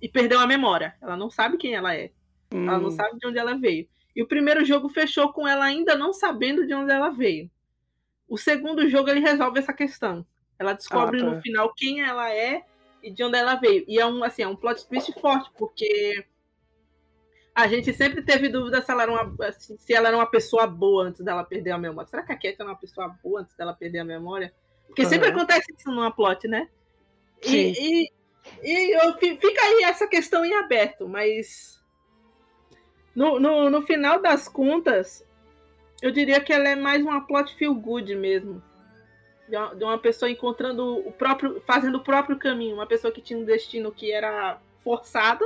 [0.00, 0.94] e perdeu a memória.
[1.00, 2.10] Ela não sabe quem ela é.
[2.52, 2.68] Hum.
[2.68, 2.92] Ela não hum.
[2.92, 3.88] sabe de onde ela veio.
[4.14, 7.50] E o primeiro jogo fechou com ela ainda não sabendo de onde ela veio.
[8.28, 10.26] O segundo jogo ele resolve essa questão.
[10.58, 11.30] Ela descobre ah, tá.
[11.30, 12.64] no final quem ela é
[13.02, 13.84] e de onde ela veio.
[13.88, 16.24] E é um, assim, é um plot twist forte, porque
[17.54, 20.66] a gente sempre teve dúvida se ela, era uma, assim, se ela era uma pessoa
[20.66, 22.08] boa antes dela perder a memória.
[22.08, 24.52] Será que a Cat era uma pessoa boa antes dela perder a memória?
[24.86, 25.08] Porque uhum.
[25.08, 26.68] sempre acontece isso numa plot, né?
[27.44, 28.12] E, e,
[28.62, 31.82] e, eu, fica aí essa questão em aberto, mas
[33.14, 35.26] no, no, no final das contas,
[36.00, 38.62] eu diria que ela é mais uma plot feel good mesmo
[39.76, 43.44] de uma pessoa encontrando o próprio, fazendo o próprio caminho, uma pessoa que tinha um
[43.44, 45.44] destino que era forçado,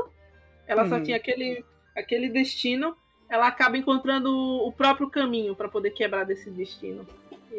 [0.67, 0.89] ela uhum.
[0.89, 1.65] só tinha aquele,
[1.97, 2.97] aquele destino,
[3.29, 7.07] ela acaba encontrando o próprio caminho para poder quebrar desse destino.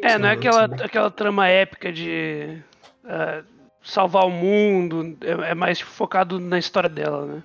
[0.02, 2.62] É, não é aquela, aquela trama épica de
[3.04, 3.44] uh,
[3.82, 7.42] salvar o mundo, é, é, mais focado na história dela, né?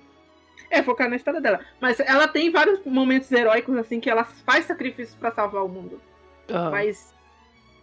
[0.70, 1.60] É, focado na história dela.
[1.80, 6.00] Mas ela tem vários momentos heróicos, assim, que ela faz sacrifícios para salvar o mundo.
[6.50, 6.70] Uhum.
[6.70, 7.13] Mas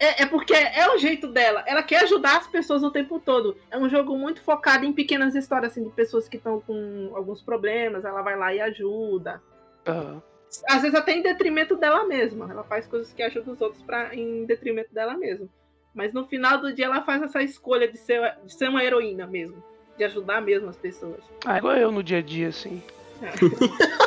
[0.01, 1.63] é, é, porque é o jeito dela.
[1.67, 3.55] Ela quer ajudar as pessoas o tempo todo.
[3.69, 7.39] É um jogo muito focado em pequenas histórias, assim, de pessoas que estão com alguns
[7.43, 8.03] problemas.
[8.03, 9.39] Ela vai lá e ajuda.
[9.87, 10.19] Uhum.
[10.67, 12.49] Às vezes até em detrimento dela mesma.
[12.49, 15.47] Ela faz coisas que ajudam os outros pra, em detrimento dela mesma.
[15.93, 19.27] Mas no final do dia ela faz essa escolha de ser, de ser uma heroína
[19.27, 19.63] mesmo.
[19.99, 21.21] De ajudar mesmo as pessoas.
[21.45, 22.81] Ah, igual eu no dia a dia, assim.
[23.21, 23.29] É.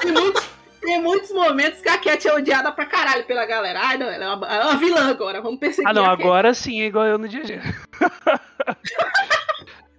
[0.00, 0.44] Tem muitos
[0.84, 3.80] tem muitos momentos que a Cat é odiada pra caralho pela galera.
[3.82, 5.88] Ai, não, ela é uma, ela é uma vilã agora, vamos perseguir.
[5.88, 7.62] Ah, não, agora sim, é igual eu no dia a dia.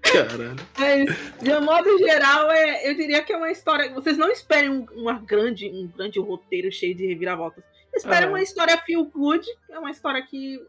[0.01, 0.55] Caralho.
[0.77, 3.91] Mas, de um modo geral, é, eu diria que é uma história.
[3.91, 7.63] Vocês não esperem um, uma grande, um grande roteiro cheio de reviravoltas.
[7.93, 8.35] Esperem uhum.
[8.35, 9.45] uma história feel good.
[9.69, 10.61] É uma história que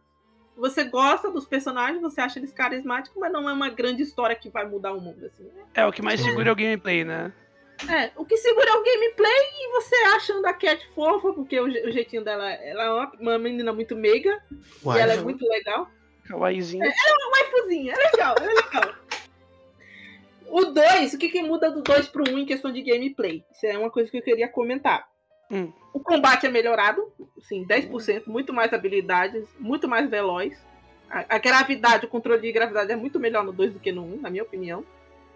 [0.57, 4.49] você gosta dos personagens, você acha eles carismáticos, mas não é uma grande história que
[4.49, 5.27] vai mudar o mundo.
[5.27, 5.63] Assim, né?
[5.75, 7.33] É, o que mais segura é o gameplay, né?
[7.89, 11.65] É, o que segura é o gameplay e você achando a Cat fofa, porque o,
[11.65, 14.43] o jeitinho dela, ela é uma, uma menina muito meiga
[14.83, 15.89] Uai, e ela é muito legal.
[16.27, 16.85] Kawaiizinha.
[16.85, 18.95] É, ela é uma waifuzinha, é legal, é legal.
[20.49, 23.45] o 2, o que, que muda do 2 pro 1 um em questão de gameplay?
[23.53, 25.07] Isso é uma coisa que eu queria comentar.
[25.51, 25.73] Hum.
[25.93, 30.61] O combate é melhorado, sim, 10%, muito mais habilidades, muito mais veloz.
[31.09, 34.03] A, a, gravidade, o controle de gravidade é muito melhor no 2 do que no
[34.03, 34.85] 1, um, na minha opinião.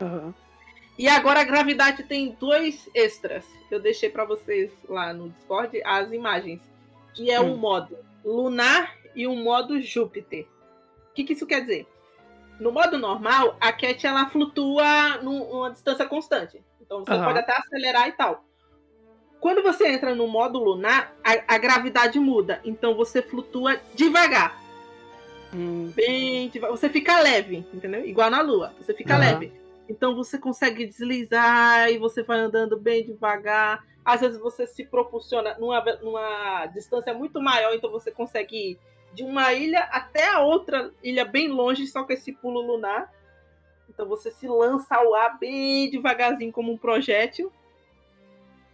[0.01, 0.35] Uhum.
[1.01, 3.47] E agora a gravidade tem dois extras.
[3.71, 6.61] Eu deixei para vocês lá no Discord as imagens.
[7.15, 7.55] Que é hum.
[7.55, 10.47] um modo lunar e um modo Júpiter.
[11.11, 11.89] O que, que isso quer dizer?
[12.61, 16.63] No modo normal, a Cat ela flutua numa distância constante.
[16.83, 17.25] Então você uhum.
[17.25, 18.45] pode até acelerar e tal.
[19.41, 22.61] Quando você entra no modo lunar, a, a gravidade muda.
[22.63, 24.63] Então você flutua devagar.
[25.55, 25.91] Hum.
[25.97, 26.77] Bem devagar.
[26.77, 28.05] Você fica leve, entendeu?
[28.05, 28.75] Igual na Lua.
[28.79, 29.21] Você fica uhum.
[29.21, 29.60] leve.
[29.91, 33.85] Então você consegue deslizar e você vai andando bem devagar.
[34.05, 38.79] Às vezes você se propulsiona numa, numa distância muito maior, então você consegue ir
[39.13, 43.13] de uma ilha até a outra ilha bem longe, só com esse pulo lunar.
[43.89, 47.53] Então você se lança ao ar bem devagarzinho, como um projétil.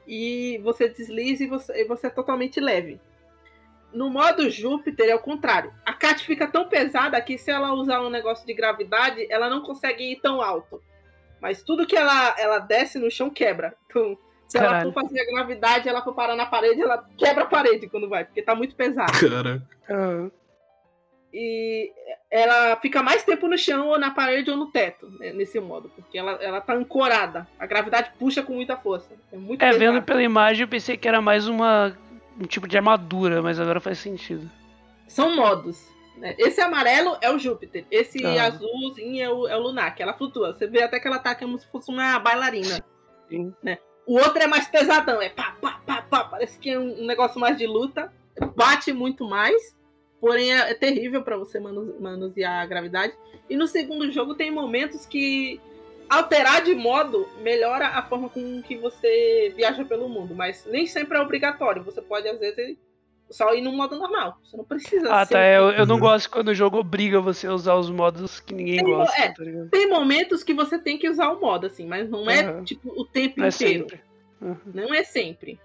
[0.07, 3.01] E você desliza e você, e você é totalmente leve.
[3.91, 5.73] No modo Júpiter é o contrário.
[5.83, 9.63] A Kat fica tão pesada que se ela usar um negócio de gravidade, ela não
[9.63, 10.83] consegue ir tão alto.
[11.41, 13.75] Mas tudo que ela, ela desce no chão quebra.
[13.87, 14.75] Então, se Caralho.
[14.75, 18.09] ela for fazer a gravidade, ela for parar na parede, ela quebra a parede quando
[18.09, 19.13] vai, porque tá muito pesado.
[19.13, 19.63] Caraca.
[19.89, 20.31] Uhum.
[21.33, 21.93] E
[22.31, 25.91] ela fica mais tempo no chão, ou na parede, ou no teto, né, nesse modo,
[25.95, 27.47] porque ela, ela tá ancorada.
[27.59, 29.13] A gravidade puxa com muita força.
[29.31, 31.97] É, muito é vendo pela imagem, eu pensei que era mais uma
[32.39, 34.51] um tipo de armadura, mas agora faz sentido.
[35.09, 35.91] São modos.
[36.17, 36.35] Né?
[36.39, 37.85] Esse amarelo é o Júpiter.
[37.91, 38.47] Esse ah.
[38.47, 40.53] azulzinho é o, é o Lunar, que ela flutua.
[40.53, 42.85] Você vê até que ela tá como se fosse uma bailarina.
[43.29, 43.55] Sim.
[43.63, 43.79] Né?
[44.07, 46.25] O outro é mais pesadão, é pá, pá, pá, pá.
[46.25, 48.13] Parece que é um, um negócio mais de luta.
[48.55, 49.77] Bate muito mais.
[50.21, 53.15] Porém, é, é terrível para você manusear a gravidade.
[53.49, 55.61] E no segundo jogo tem momentos que
[56.09, 61.19] alterar de modo melhora a forma com que você viaja pelo mundo, mas nem sempre
[61.19, 61.83] é obrigatório.
[61.83, 62.77] Você pode, às vezes,
[63.31, 64.39] só ir no modo normal.
[64.43, 65.13] Você não precisa.
[65.13, 65.45] Ah, tá.
[65.45, 68.77] Eu, eu não gosto quando o jogo obriga você a usar os modos que ninguém
[68.77, 69.21] tem, gosta.
[69.21, 72.51] É, tá tem momentos que você tem que usar o modo, assim, mas não é
[72.51, 72.65] uhum.
[72.65, 73.87] tipo o tempo não é inteiro.
[73.91, 74.57] É uhum.
[74.73, 75.59] Não é sempre.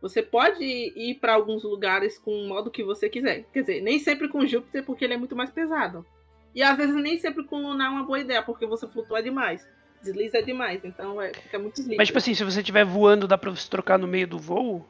[0.00, 3.44] Você pode ir para alguns lugares com o modo que você quiser.
[3.52, 6.06] Quer dizer, nem sempre com Júpiter, porque ele é muito mais pesado.
[6.54, 9.66] E às vezes nem sempre com Lunar é uma boa ideia, porque você flutua demais.
[10.00, 11.96] Desliza demais, então é, fica muito slippery.
[11.96, 14.86] Mas, tipo assim, se você estiver voando, dá pra você trocar no meio do voo?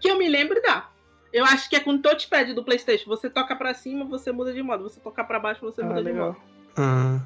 [0.00, 0.90] Que eu me lembro, dá.
[1.32, 3.08] Eu acho que é com o touchpad do PlayStation.
[3.08, 4.84] Você toca para cima, você muda de modo.
[4.84, 6.32] Você tocar para baixo, você ah, muda legal.
[6.32, 6.56] de modo.
[6.78, 7.20] Hum,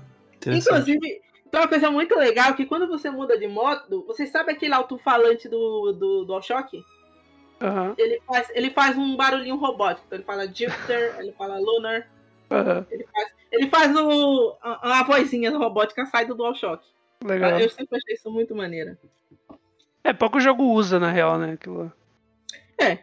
[0.46, 1.20] Inclusive,
[1.50, 5.48] então, uma coisa muito legal que quando você muda de modo, você sabe aquele alto-falante
[5.48, 6.76] do, do DualShock?
[7.60, 7.94] Uhum.
[7.98, 10.06] Ele, faz, ele faz um barulhinho robótico.
[10.06, 12.08] Então ele fala Jupiter, ele fala Lunar.
[12.50, 12.86] Uhum.
[12.88, 16.86] Ele faz, ele faz o, a, a vozinha robótica sai do DualShock.
[17.24, 17.58] Legal.
[17.58, 18.96] Eu sempre achei isso muito maneiro.
[20.04, 21.54] É, pouco jogo usa, na real, né?
[21.54, 21.92] Aquilo.
[22.80, 22.98] É.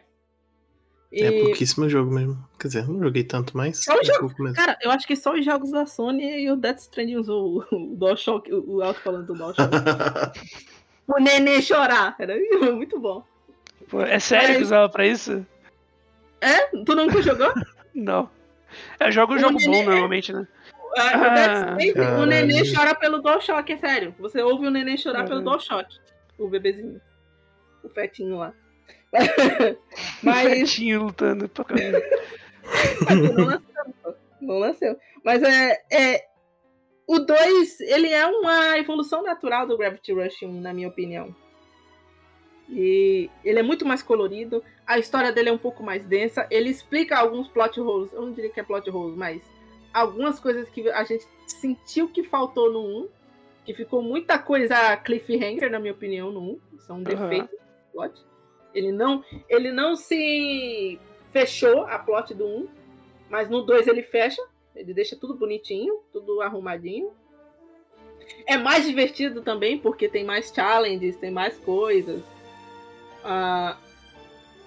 [1.10, 1.22] E...
[1.22, 2.38] É pouquíssimo jogo mesmo.
[2.58, 3.84] Quer dizer, não joguei tanto, mas.
[3.84, 7.16] Só é Cara, eu acho que só os jogos da Sony e o Death Stranding
[7.16, 9.70] usou o, DualShock, o, o alto falando do DualShock.
[11.08, 12.14] o neném chorar.
[12.18, 12.34] Era
[12.74, 13.24] muito bom.
[13.88, 14.56] Pô, é sério mas...
[14.58, 15.46] que usava pra isso?
[16.40, 16.66] É?
[16.66, 17.52] Tu nunca jogou?
[17.94, 18.30] não.
[19.00, 19.84] É, jogo um jogo neném...
[19.84, 20.46] bom normalmente, né?
[20.96, 21.76] É, ah,
[22.20, 24.14] o neném chora pelo DualShock, é sério.
[24.18, 25.96] Você ouve o neném chorar pelo DualShock.
[26.36, 27.00] O bebezinho.
[27.82, 28.52] O fetinho lá.
[30.22, 30.48] Mas.
[30.48, 32.00] Fetinho lutando pra caramba.
[33.10, 34.96] não nasceu, não nasceu.
[35.24, 36.28] Mas é, é.
[37.06, 41.34] O 2, ele é uma evolução natural do Gravity Rush 1, na minha opinião.
[42.68, 46.68] E ele é muito mais colorido, a história dele é um pouco mais densa, ele
[46.68, 49.42] explica alguns plot holes, eu não diria que é plot holes, mas
[49.90, 53.08] algumas coisas que a gente sentiu que faltou no 1,
[53.64, 58.27] que ficou muita coisa cliffhanger, na minha opinião, no 1, são um defeito do plot.
[58.74, 60.98] Ele não, ele não se
[61.32, 62.68] fechou a plot do 1,
[63.30, 64.42] mas no 2 ele fecha,
[64.74, 67.12] ele deixa tudo bonitinho, tudo arrumadinho.
[68.46, 72.20] É mais divertido também, porque tem mais challenges, tem mais coisas.
[73.24, 73.76] Uh,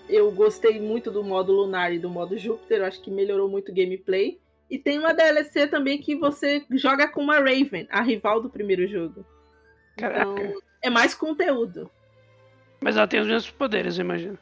[0.09, 3.75] eu gostei muito do modo lunar e do modo Júpiter, acho que melhorou muito o
[3.75, 4.39] gameplay.
[4.69, 8.87] E tem uma DLC também que você joga com uma Raven, a rival do primeiro
[8.87, 9.25] jogo.
[9.97, 10.21] Caraca.
[10.21, 11.89] Então, é mais conteúdo.
[12.81, 14.37] Mas ela tem os mesmos poderes, eu imagino.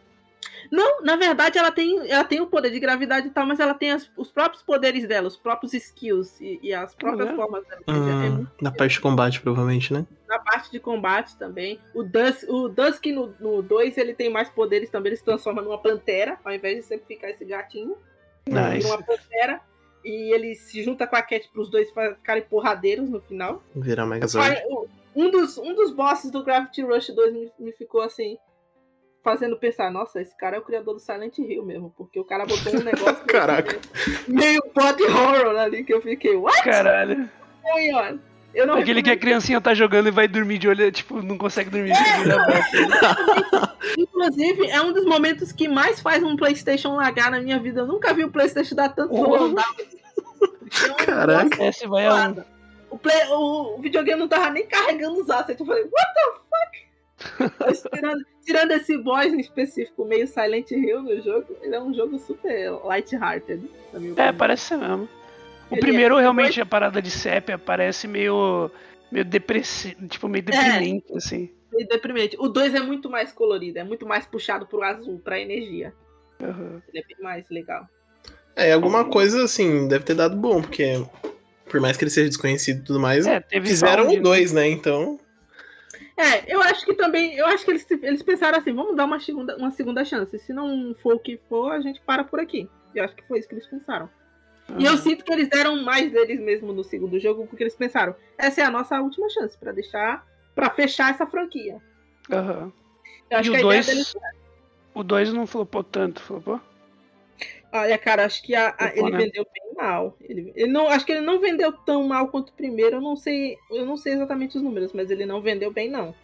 [0.72, 3.74] Não, na verdade ela tem, ela tem o poder de gravidade e tal, mas ela
[3.74, 7.82] tem as, os próprios poderes dela, os próprios skills e, e as próprias formas dela.
[7.88, 10.06] Hum, é na parte de combate, provavelmente, né?
[10.28, 11.80] Na parte de combate também.
[11.94, 13.06] O Dusk, o Dusk
[13.40, 16.84] no 2 ele tem mais poderes também, ele se transforma numa pantera, ao invés de
[16.84, 17.98] sempre ficar esse gatinho.
[18.48, 18.88] Nice.
[18.88, 19.62] Uma pantera.
[20.06, 23.62] E ele se junta com a Cat para os dois ficarem porradeiros no final.
[23.76, 24.62] Virar Megazord.
[25.16, 28.38] Um dos, um dos bosses do Gravity Rush 2 me, me ficou assim
[29.24, 32.46] fazendo pensar, nossa, esse cara é o criador do Silent Hill mesmo, porque o cara
[32.46, 33.80] botou um negócio Caraca.
[34.28, 36.64] meio, body horror ali que eu fiquei, what?
[36.64, 37.30] Caralho.
[38.54, 41.38] Eu não Aquele que a criancinha tá jogando e vai dormir de olho, tipo, não
[41.38, 41.92] consegue dormir.
[41.92, 42.40] É, não,
[43.98, 47.82] Inclusive, é um dos momentos que mais faz um PlayStation lagar na minha vida.
[47.82, 49.56] Eu nunca vi o PlayStation dar tanto oh.
[50.98, 51.64] Caraca.
[51.64, 52.34] Esse vai a
[52.90, 55.60] o, play, o, o, videogame não tava nem carregando os assets.
[55.60, 57.90] Eu falei, what the fuck?
[57.94, 62.18] tirando, tirando, esse boss em específico, meio Silent Hill no jogo, ele é um jogo
[62.18, 63.70] super light-hearted.
[64.16, 65.10] É, parece ser mesmo.
[65.70, 68.72] O ele primeiro, é, realmente, a parada de sépia parece meio.
[69.12, 70.52] meio depressivo, tipo, meio é.
[70.52, 71.52] deprimente, é, assim.
[71.72, 72.36] Meio deprimente.
[72.40, 75.94] O 2 é muito mais colorido, é muito mais puxado pro azul, pra energia.
[76.42, 76.82] Uhum.
[76.88, 77.88] Ele é bem mais legal.
[78.56, 81.06] É, alguma coisa assim, deve ter dado bom, porque
[81.70, 84.68] por mais que ele seja desconhecido e tudo mais, é, fizeram o 2, né?
[84.68, 85.20] Então.
[86.18, 87.36] É, eu acho que também.
[87.36, 90.38] Eu acho que eles, eles pensaram assim, vamos dar uma segunda, uma segunda chance.
[90.40, 92.70] Se não for o que for, a gente para por aqui.
[92.94, 94.10] Eu acho que foi isso que eles pensaram.
[94.68, 94.80] Uhum.
[94.80, 98.16] E eu sinto que eles deram mais deles mesmo no segundo jogo, porque eles pensaram,
[98.38, 100.26] essa é a nossa última chance para deixar.
[100.54, 101.78] para fechar essa franquia.
[102.30, 102.72] Uhum.
[103.30, 103.86] Eu acho e que o 2.
[103.86, 104.14] Deles...
[104.94, 106.60] O 2 não flopou tanto, flopou?
[107.72, 109.18] Olha, cara, acho que a, a, ele né?
[109.18, 110.18] vendeu bem mal.
[110.22, 112.98] Ele, ele, não, acho que ele não vendeu tão mal quanto o primeiro.
[112.98, 116.16] Eu não sei, eu não sei exatamente os números, mas ele não vendeu bem não.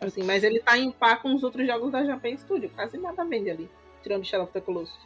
[0.00, 2.70] Assim, mas ele tá em par com os outros jogos da Japan Studio.
[2.74, 3.70] Quase nada vende ali,
[4.02, 4.98] tirando Shadow of the Colossus.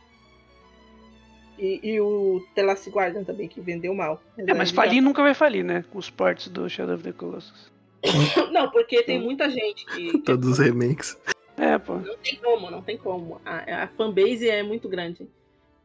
[1.58, 4.22] E, e o The Last Guardian também, que vendeu mal.
[4.38, 5.02] É, mas falir já...
[5.02, 5.84] nunca vai falir, né?
[5.90, 7.70] Com os ports do Shadow of the Colossus.
[8.52, 10.18] não, porque tem muita gente que.
[10.22, 11.18] Todos os remakes.
[11.56, 11.96] É, pô.
[11.96, 13.40] Não tem como, não tem como.
[13.44, 15.28] A, a fanbase é muito grande.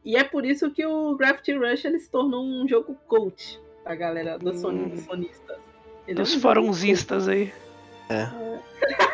[0.04, 3.94] E é por isso que o Gravity Rush ele se tornou um jogo cult da
[3.94, 4.96] galera dos hum.
[4.98, 5.58] sonistas.
[6.14, 6.72] Dos é um
[7.28, 7.52] aí.
[8.10, 8.22] É.
[8.22, 9.13] É,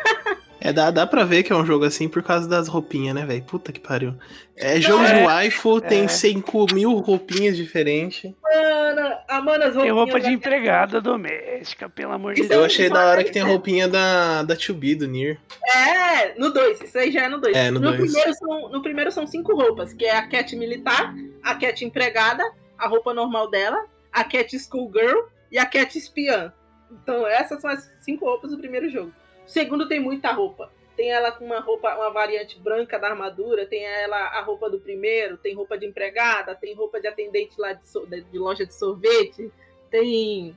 [0.71, 3.41] dá, dá pra ver que é um jogo assim por causa das roupinhas, né, velho?
[3.43, 4.13] Puta que pariu.
[4.55, 5.81] É jogo é, de waifu, é.
[5.81, 8.31] tem 5 mil roupinhas diferentes.
[8.43, 12.51] Mano, a mano, as Tem roupa de empregada doméstica, pelo amor de Deus.
[12.51, 15.39] Eu achei da hora que tem a roupinha da, da 2B, do Nier.
[15.75, 17.57] É, no 2, isso aí já é no 2.
[17.57, 17.95] É, no 2.
[17.95, 22.43] Primeiro são, no primeiro são cinco roupas, que é a Cat militar, a Cat empregada,
[22.77, 23.83] a roupa normal dela,
[24.13, 26.53] a Cat schoolgirl e a Cat espiã.
[26.91, 29.11] Então essas são as cinco roupas do primeiro jogo.
[29.45, 30.71] O segundo tem muita roupa.
[30.95, 34.79] Tem ela com uma roupa, uma variante branca da armadura, tem ela a roupa do
[34.79, 38.65] primeiro, tem roupa de empregada, tem roupa de atendente lá de, so, de, de loja
[38.65, 39.51] de sorvete,
[39.89, 40.55] tem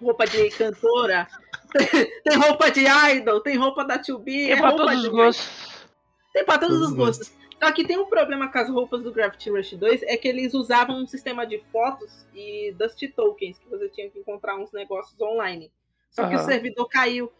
[0.00, 1.26] roupa de cantora,
[2.24, 4.24] tem, roupa de idol, tem roupa da 2B.
[4.24, 5.86] Tem pra todos os gostos.
[6.32, 7.40] Tem pra todos, todos os gostos.
[7.62, 10.54] Só que tem um problema com as roupas do Gravity Rush 2, é que eles
[10.54, 15.20] usavam um sistema de fotos e Dust Tokens, que você tinha que encontrar uns negócios
[15.20, 15.70] online.
[16.10, 17.30] Só que o servidor caiu.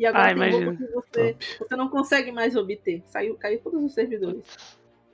[0.00, 3.02] E agora ah, tem roupa que você, você não consegue mais obter.
[3.04, 4.42] Saiu, caiu todos os servidores.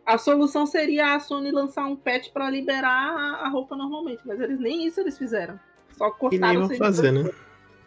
[0.07, 4.61] A solução seria a Sony lançar um patch para liberar a, roupa normalmente, mas eles
[4.61, 5.59] nem isso eles fizeram.
[5.91, 7.29] Só cortaram e nem vão fazer, né?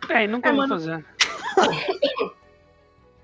[0.09, 1.05] É, e nunca é, vão fazer.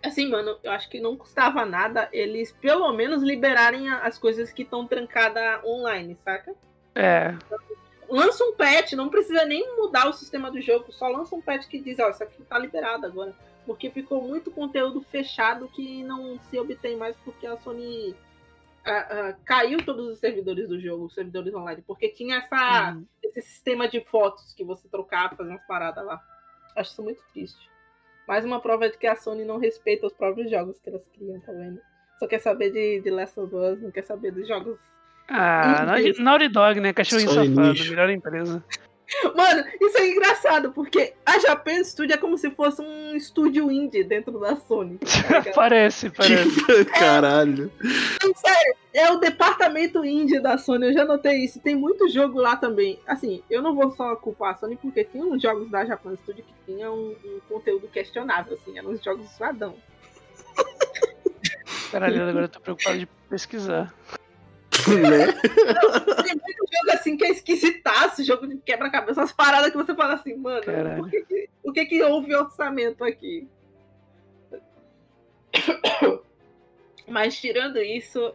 [0.01, 4.61] assim, mano, eu acho que não custava nada eles pelo menos liberarem as coisas que
[4.61, 6.55] estão trancadas online, saca?
[6.95, 7.36] É.
[8.07, 11.67] Lança um patch, não precisa nem mudar o sistema do jogo, só lança um patch
[11.67, 13.36] que diz, ó, isso aqui tá liberado agora
[13.66, 19.36] porque ficou muito conteúdo fechado que não se obtém mais porque a Sony uh, uh,
[19.43, 23.05] caiu todos os servidores do jogo, os servidores online, porque tinha essa, uhum.
[23.24, 26.22] esse sistema de fotos que você trocava, fazia umas paradas lá.
[26.76, 27.70] Acho isso muito triste.
[28.28, 31.39] Mais uma prova de que a Sony não respeita os próprios jogos que elas criam,
[31.41, 31.80] tá vendo?
[32.20, 34.80] Só quer saber de, de Last of Us, não quer saber dos jogos.
[35.28, 35.86] Ah,
[36.20, 36.93] Naughty Dog, né?
[36.93, 38.63] Cachorrinho safado, melhor empresa.
[39.35, 44.03] Mano, isso é engraçado, porque a Japan Studio é como se fosse um estúdio indie
[44.03, 44.97] dentro da Sony.
[44.97, 46.71] Tá parece, parece.
[46.71, 47.71] É, Caralho.
[48.35, 51.59] Sério, é o departamento indie da Sony, eu já notei isso.
[51.59, 52.99] Tem muito jogo lá também.
[53.05, 56.43] Assim, eu não vou só culpar a Sony, porque tinha uns jogos da Japan Studio
[56.43, 59.75] que tinham um, um conteúdo questionável, assim, eram uns jogos suadão.
[61.91, 63.93] Caralho, agora eu tô preocupado de pesquisar.
[65.01, 65.31] Né?
[66.23, 70.13] Tem muito jogo assim que é esquisitaço, jogo de quebra-cabeça, umas paradas que você fala
[70.13, 70.61] assim, mano,
[70.99, 73.47] o que, que, o que que houve orçamento aqui?
[77.07, 78.33] Mas tirando isso,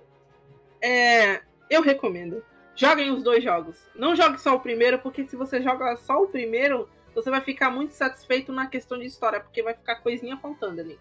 [0.80, 2.42] é, eu recomendo.
[2.74, 3.76] Joguem os dois jogos.
[3.94, 7.70] Não jogue só o primeiro, porque se você joga só o primeiro, você vai ficar
[7.70, 10.98] muito satisfeito na questão de história, porque vai ficar coisinha faltando ali.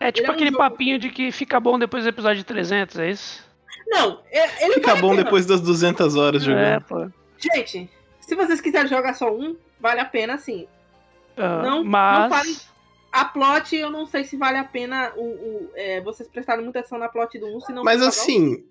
[0.00, 0.62] É tipo é um aquele jogo...
[0.62, 3.47] papinho de que fica bom depois do episódio 300, é isso?
[3.88, 6.62] Não, é, ele Fica bom depois das 200 horas jogando.
[6.62, 7.10] É, pô.
[7.38, 10.66] Gente, se vocês quiserem jogar só um, vale a pena sim.
[11.36, 12.20] Uh, não, mas...
[12.20, 12.56] não fale...
[13.10, 16.80] A plot, eu não sei se vale a pena o, o é, vocês prestarem muita
[16.80, 17.82] atenção na plot do 1, senão...
[17.82, 18.62] Mas assim,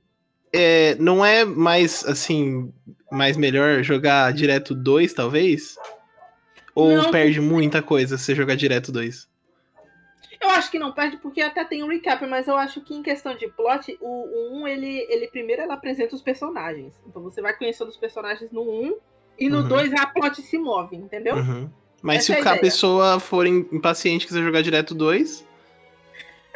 [0.54, 2.72] é, não é mais, assim,
[3.12, 5.76] mais melhor jogar direto 2, talvez?
[6.76, 9.28] Ou não, perde muita coisa se jogar direto 2?
[10.40, 13.02] Eu acho que não perde, porque até tem um recap, mas eu acho que em
[13.02, 16.94] questão de plot, o, o 1, ele, ele primeiro ele apresenta os personagens.
[17.08, 18.98] Então você vai conhecendo os personagens no 1,
[19.40, 19.68] e no uhum.
[19.68, 21.36] 2 a plot se move, entendeu?
[21.36, 21.70] Uhum.
[22.02, 25.46] Mas Essa se é a, a pessoa for impaciente e quiser jogar direto 2.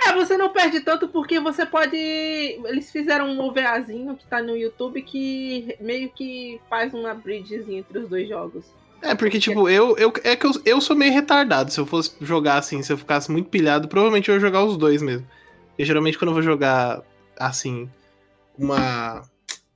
[0.03, 1.95] É, você não perde tanto porque você pode.
[1.95, 7.99] Eles fizeram um OVAzinho que tá no YouTube que meio que faz uma bridgezinha entre
[7.99, 8.65] os dois jogos.
[9.01, 11.71] É, porque, tipo, eu, eu, é que eu, eu sou meio retardado.
[11.71, 14.77] Se eu fosse jogar assim, se eu ficasse muito pilhado, provavelmente eu ia jogar os
[14.77, 15.27] dois mesmo.
[15.69, 17.01] Porque geralmente quando eu vou jogar,
[17.37, 17.89] assim,
[18.57, 19.23] uma,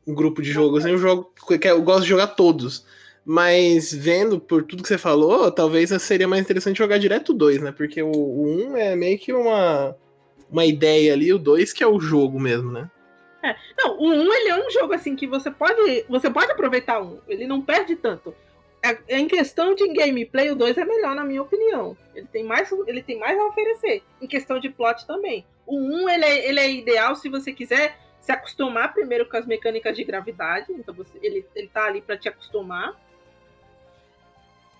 [0.05, 1.31] um grupo de jogos, assim, eu jogo.
[1.63, 2.85] Eu gosto de jogar todos.
[3.25, 7.71] Mas vendo por tudo que você falou, talvez seria mais interessante jogar direto dois, né?
[7.71, 9.95] Porque o, o um é meio que uma,
[10.51, 12.87] uma ideia ali, o dois que é o jogo mesmo, né?
[13.41, 13.55] É.
[13.77, 16.99] Não, o 1 um, ele é um jogo assim que você pode, você pode aproveitar
[16.99, 18.33] um, ele não perde tanto.
[18.85, 21.97] É, em questão de gameplay, o 2 é melhor, na minha opinião.
[22.13, 24.03] Ele tem mais, ele tem mais a oferecer.
[24.21, 25.43] Em questão de plot também.
[25.65, 29.37] O 1 um, ele, é, ele é ideal se você quiser se acostumar primeiro com
[29.37, 30.67] as mecânicas de gravidade.
[30.71, 32.95] Então você, ele, ele tá ali para te acostumar.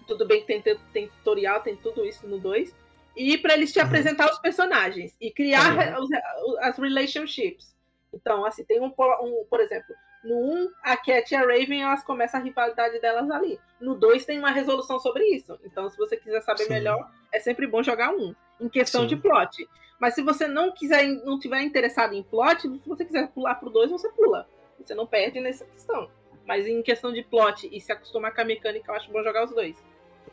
[0.05, 2.75] Tudo bem que tem, tem tutorial, tem tudo isso no 2.
[3.15, 3.85] E para eles te uhum.
[3.85, 6.57] apresentar os personagens e criar uhum.
[6.59, 7.75] as relationships.
[8.13, 9.95] Então, assim, tem um, um, por exemplo,
[10.25, 13.59] no 1, a Cat e a Raven, elas começam a rivalidade delas ali.
[13.79, 15.57] No 2 tem uma resolução sobre isso.
[15.63, 16.73] Então, se você quiser saber Sim.
[16.73, 18.33] melhor, é sempre bom jogar um.
[18.59, 19.07] Em questão Sim.
[19.07, 19.67] de plot.
[19.99, 23.69] Mas se você não quiser, não tiver interessado em plot, se você quiser pular pro
[23.69, 24.47] 2, você pula.
[24.79, 26.09] Você não perde nessa questão.
[26.45, 29.45] Mas em questão de plot e se acostumar com a mecânica, eu acho bom jogar
[29.45, 29.77] os dois.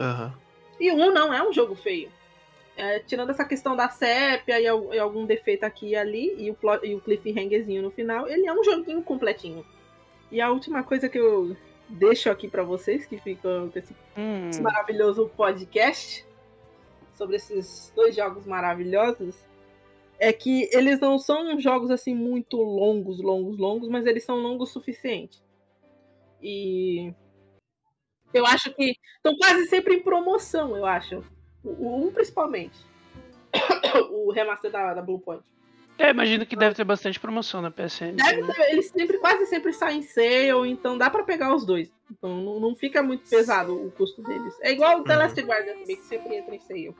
[0.01, 0.33] Uhum.
[0.81, 2.11] E 1 não é um jogo feio.
[2.77, 6.55] É, tirando essa questão da sépia e, e, algum defeito aqui e ali, e o,
[6.55, 9.65] plot, e o cliffhangerzinho no final, ele é um joguinho completinho.
[10.33, 11.55] E a última coisa que eu
[11.91, 14.49] deixo aqui para vocês, que ficam com esse, hum.
[14.49, 16.27] esse maravilhoso podcast
[17.13, 19.37] sobre esses dois jogos maravilhosos,
[20.19, 24.71] é que eles não são jogos assim muito longos, longos, longos, mas eles são longos
[24.71, 25.43] o suficiente.
[26.41, 27.13] E
[28.33, 31.23] eu acho que estão quase sempre em promoção, eu acho.
[31.63, 32.79] O 1 principalmente.
[34.11, 35.45] o remaster da, da Blue Point.
[36.03, 38.17] É, imagino que deve ter bastante promoção na PSN.
[38.17, 41.93] Deve ter, eles sempre, quase sempre saem em sale, então dá para pegar os dois.
[42.11, 44.53] Então não, não, fica muito pesado o custo deles.
[44.63, 46.97] É igual o The Last Guardian também, que sempre entra em sale.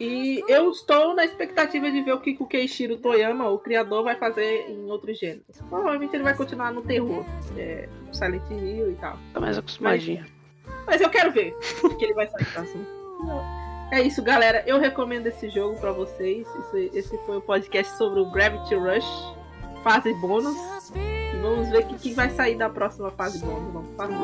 [0.00, 4.16] E eu estou na expectativa de ver o que o Keishiro Toyama, o criador, vai
[4.16, 5.60] fazer em outros gêneros.
[5.68, 7.22] Provavelmente ele vai continuar no terror,
[7.58, 9.18] é, Silent Hill e tal.
[9.34, 10.24] Tá mais acostumadinho.
[10.66, 12.86] Mas, mas eu quero ver o que ele vai sair próximo.
[13.90, 14.62] É isso, galera.
[14.66, 16.46] Eu recomendo esse jogo para vocês.
[16.60, 19.34] Esse, esse, foi o podcast sobre o Gravity Rush,
[19.82, 20.56] fase bônus.
[20.96, 23.72] E vamos ver o que, que, vai sair da próxima fase bônus.
[23.72, 24.14] Vamos fazer.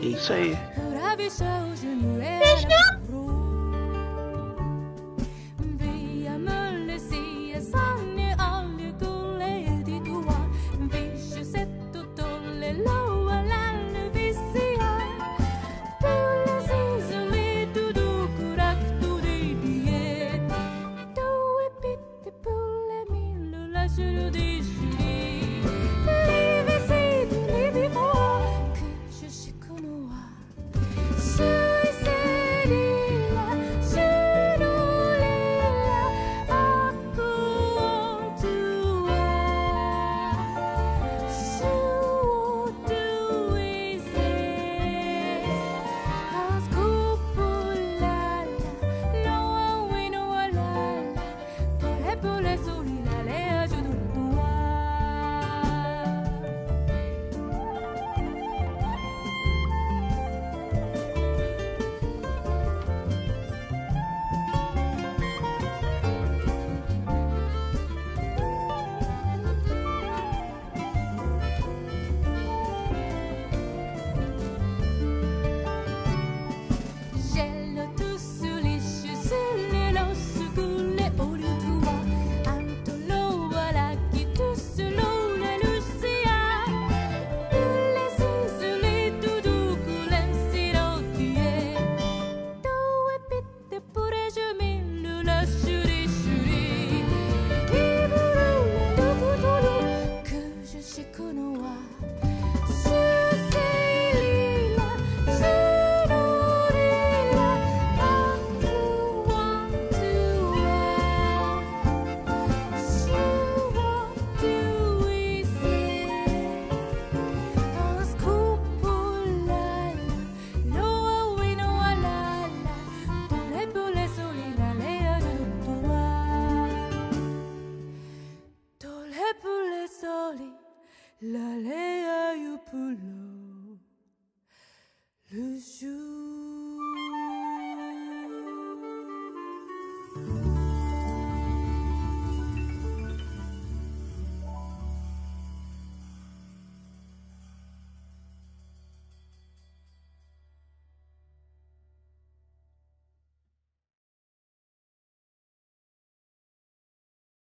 [0.00, 0.56] Isso aí.
[2.18, 2.91] Beijo.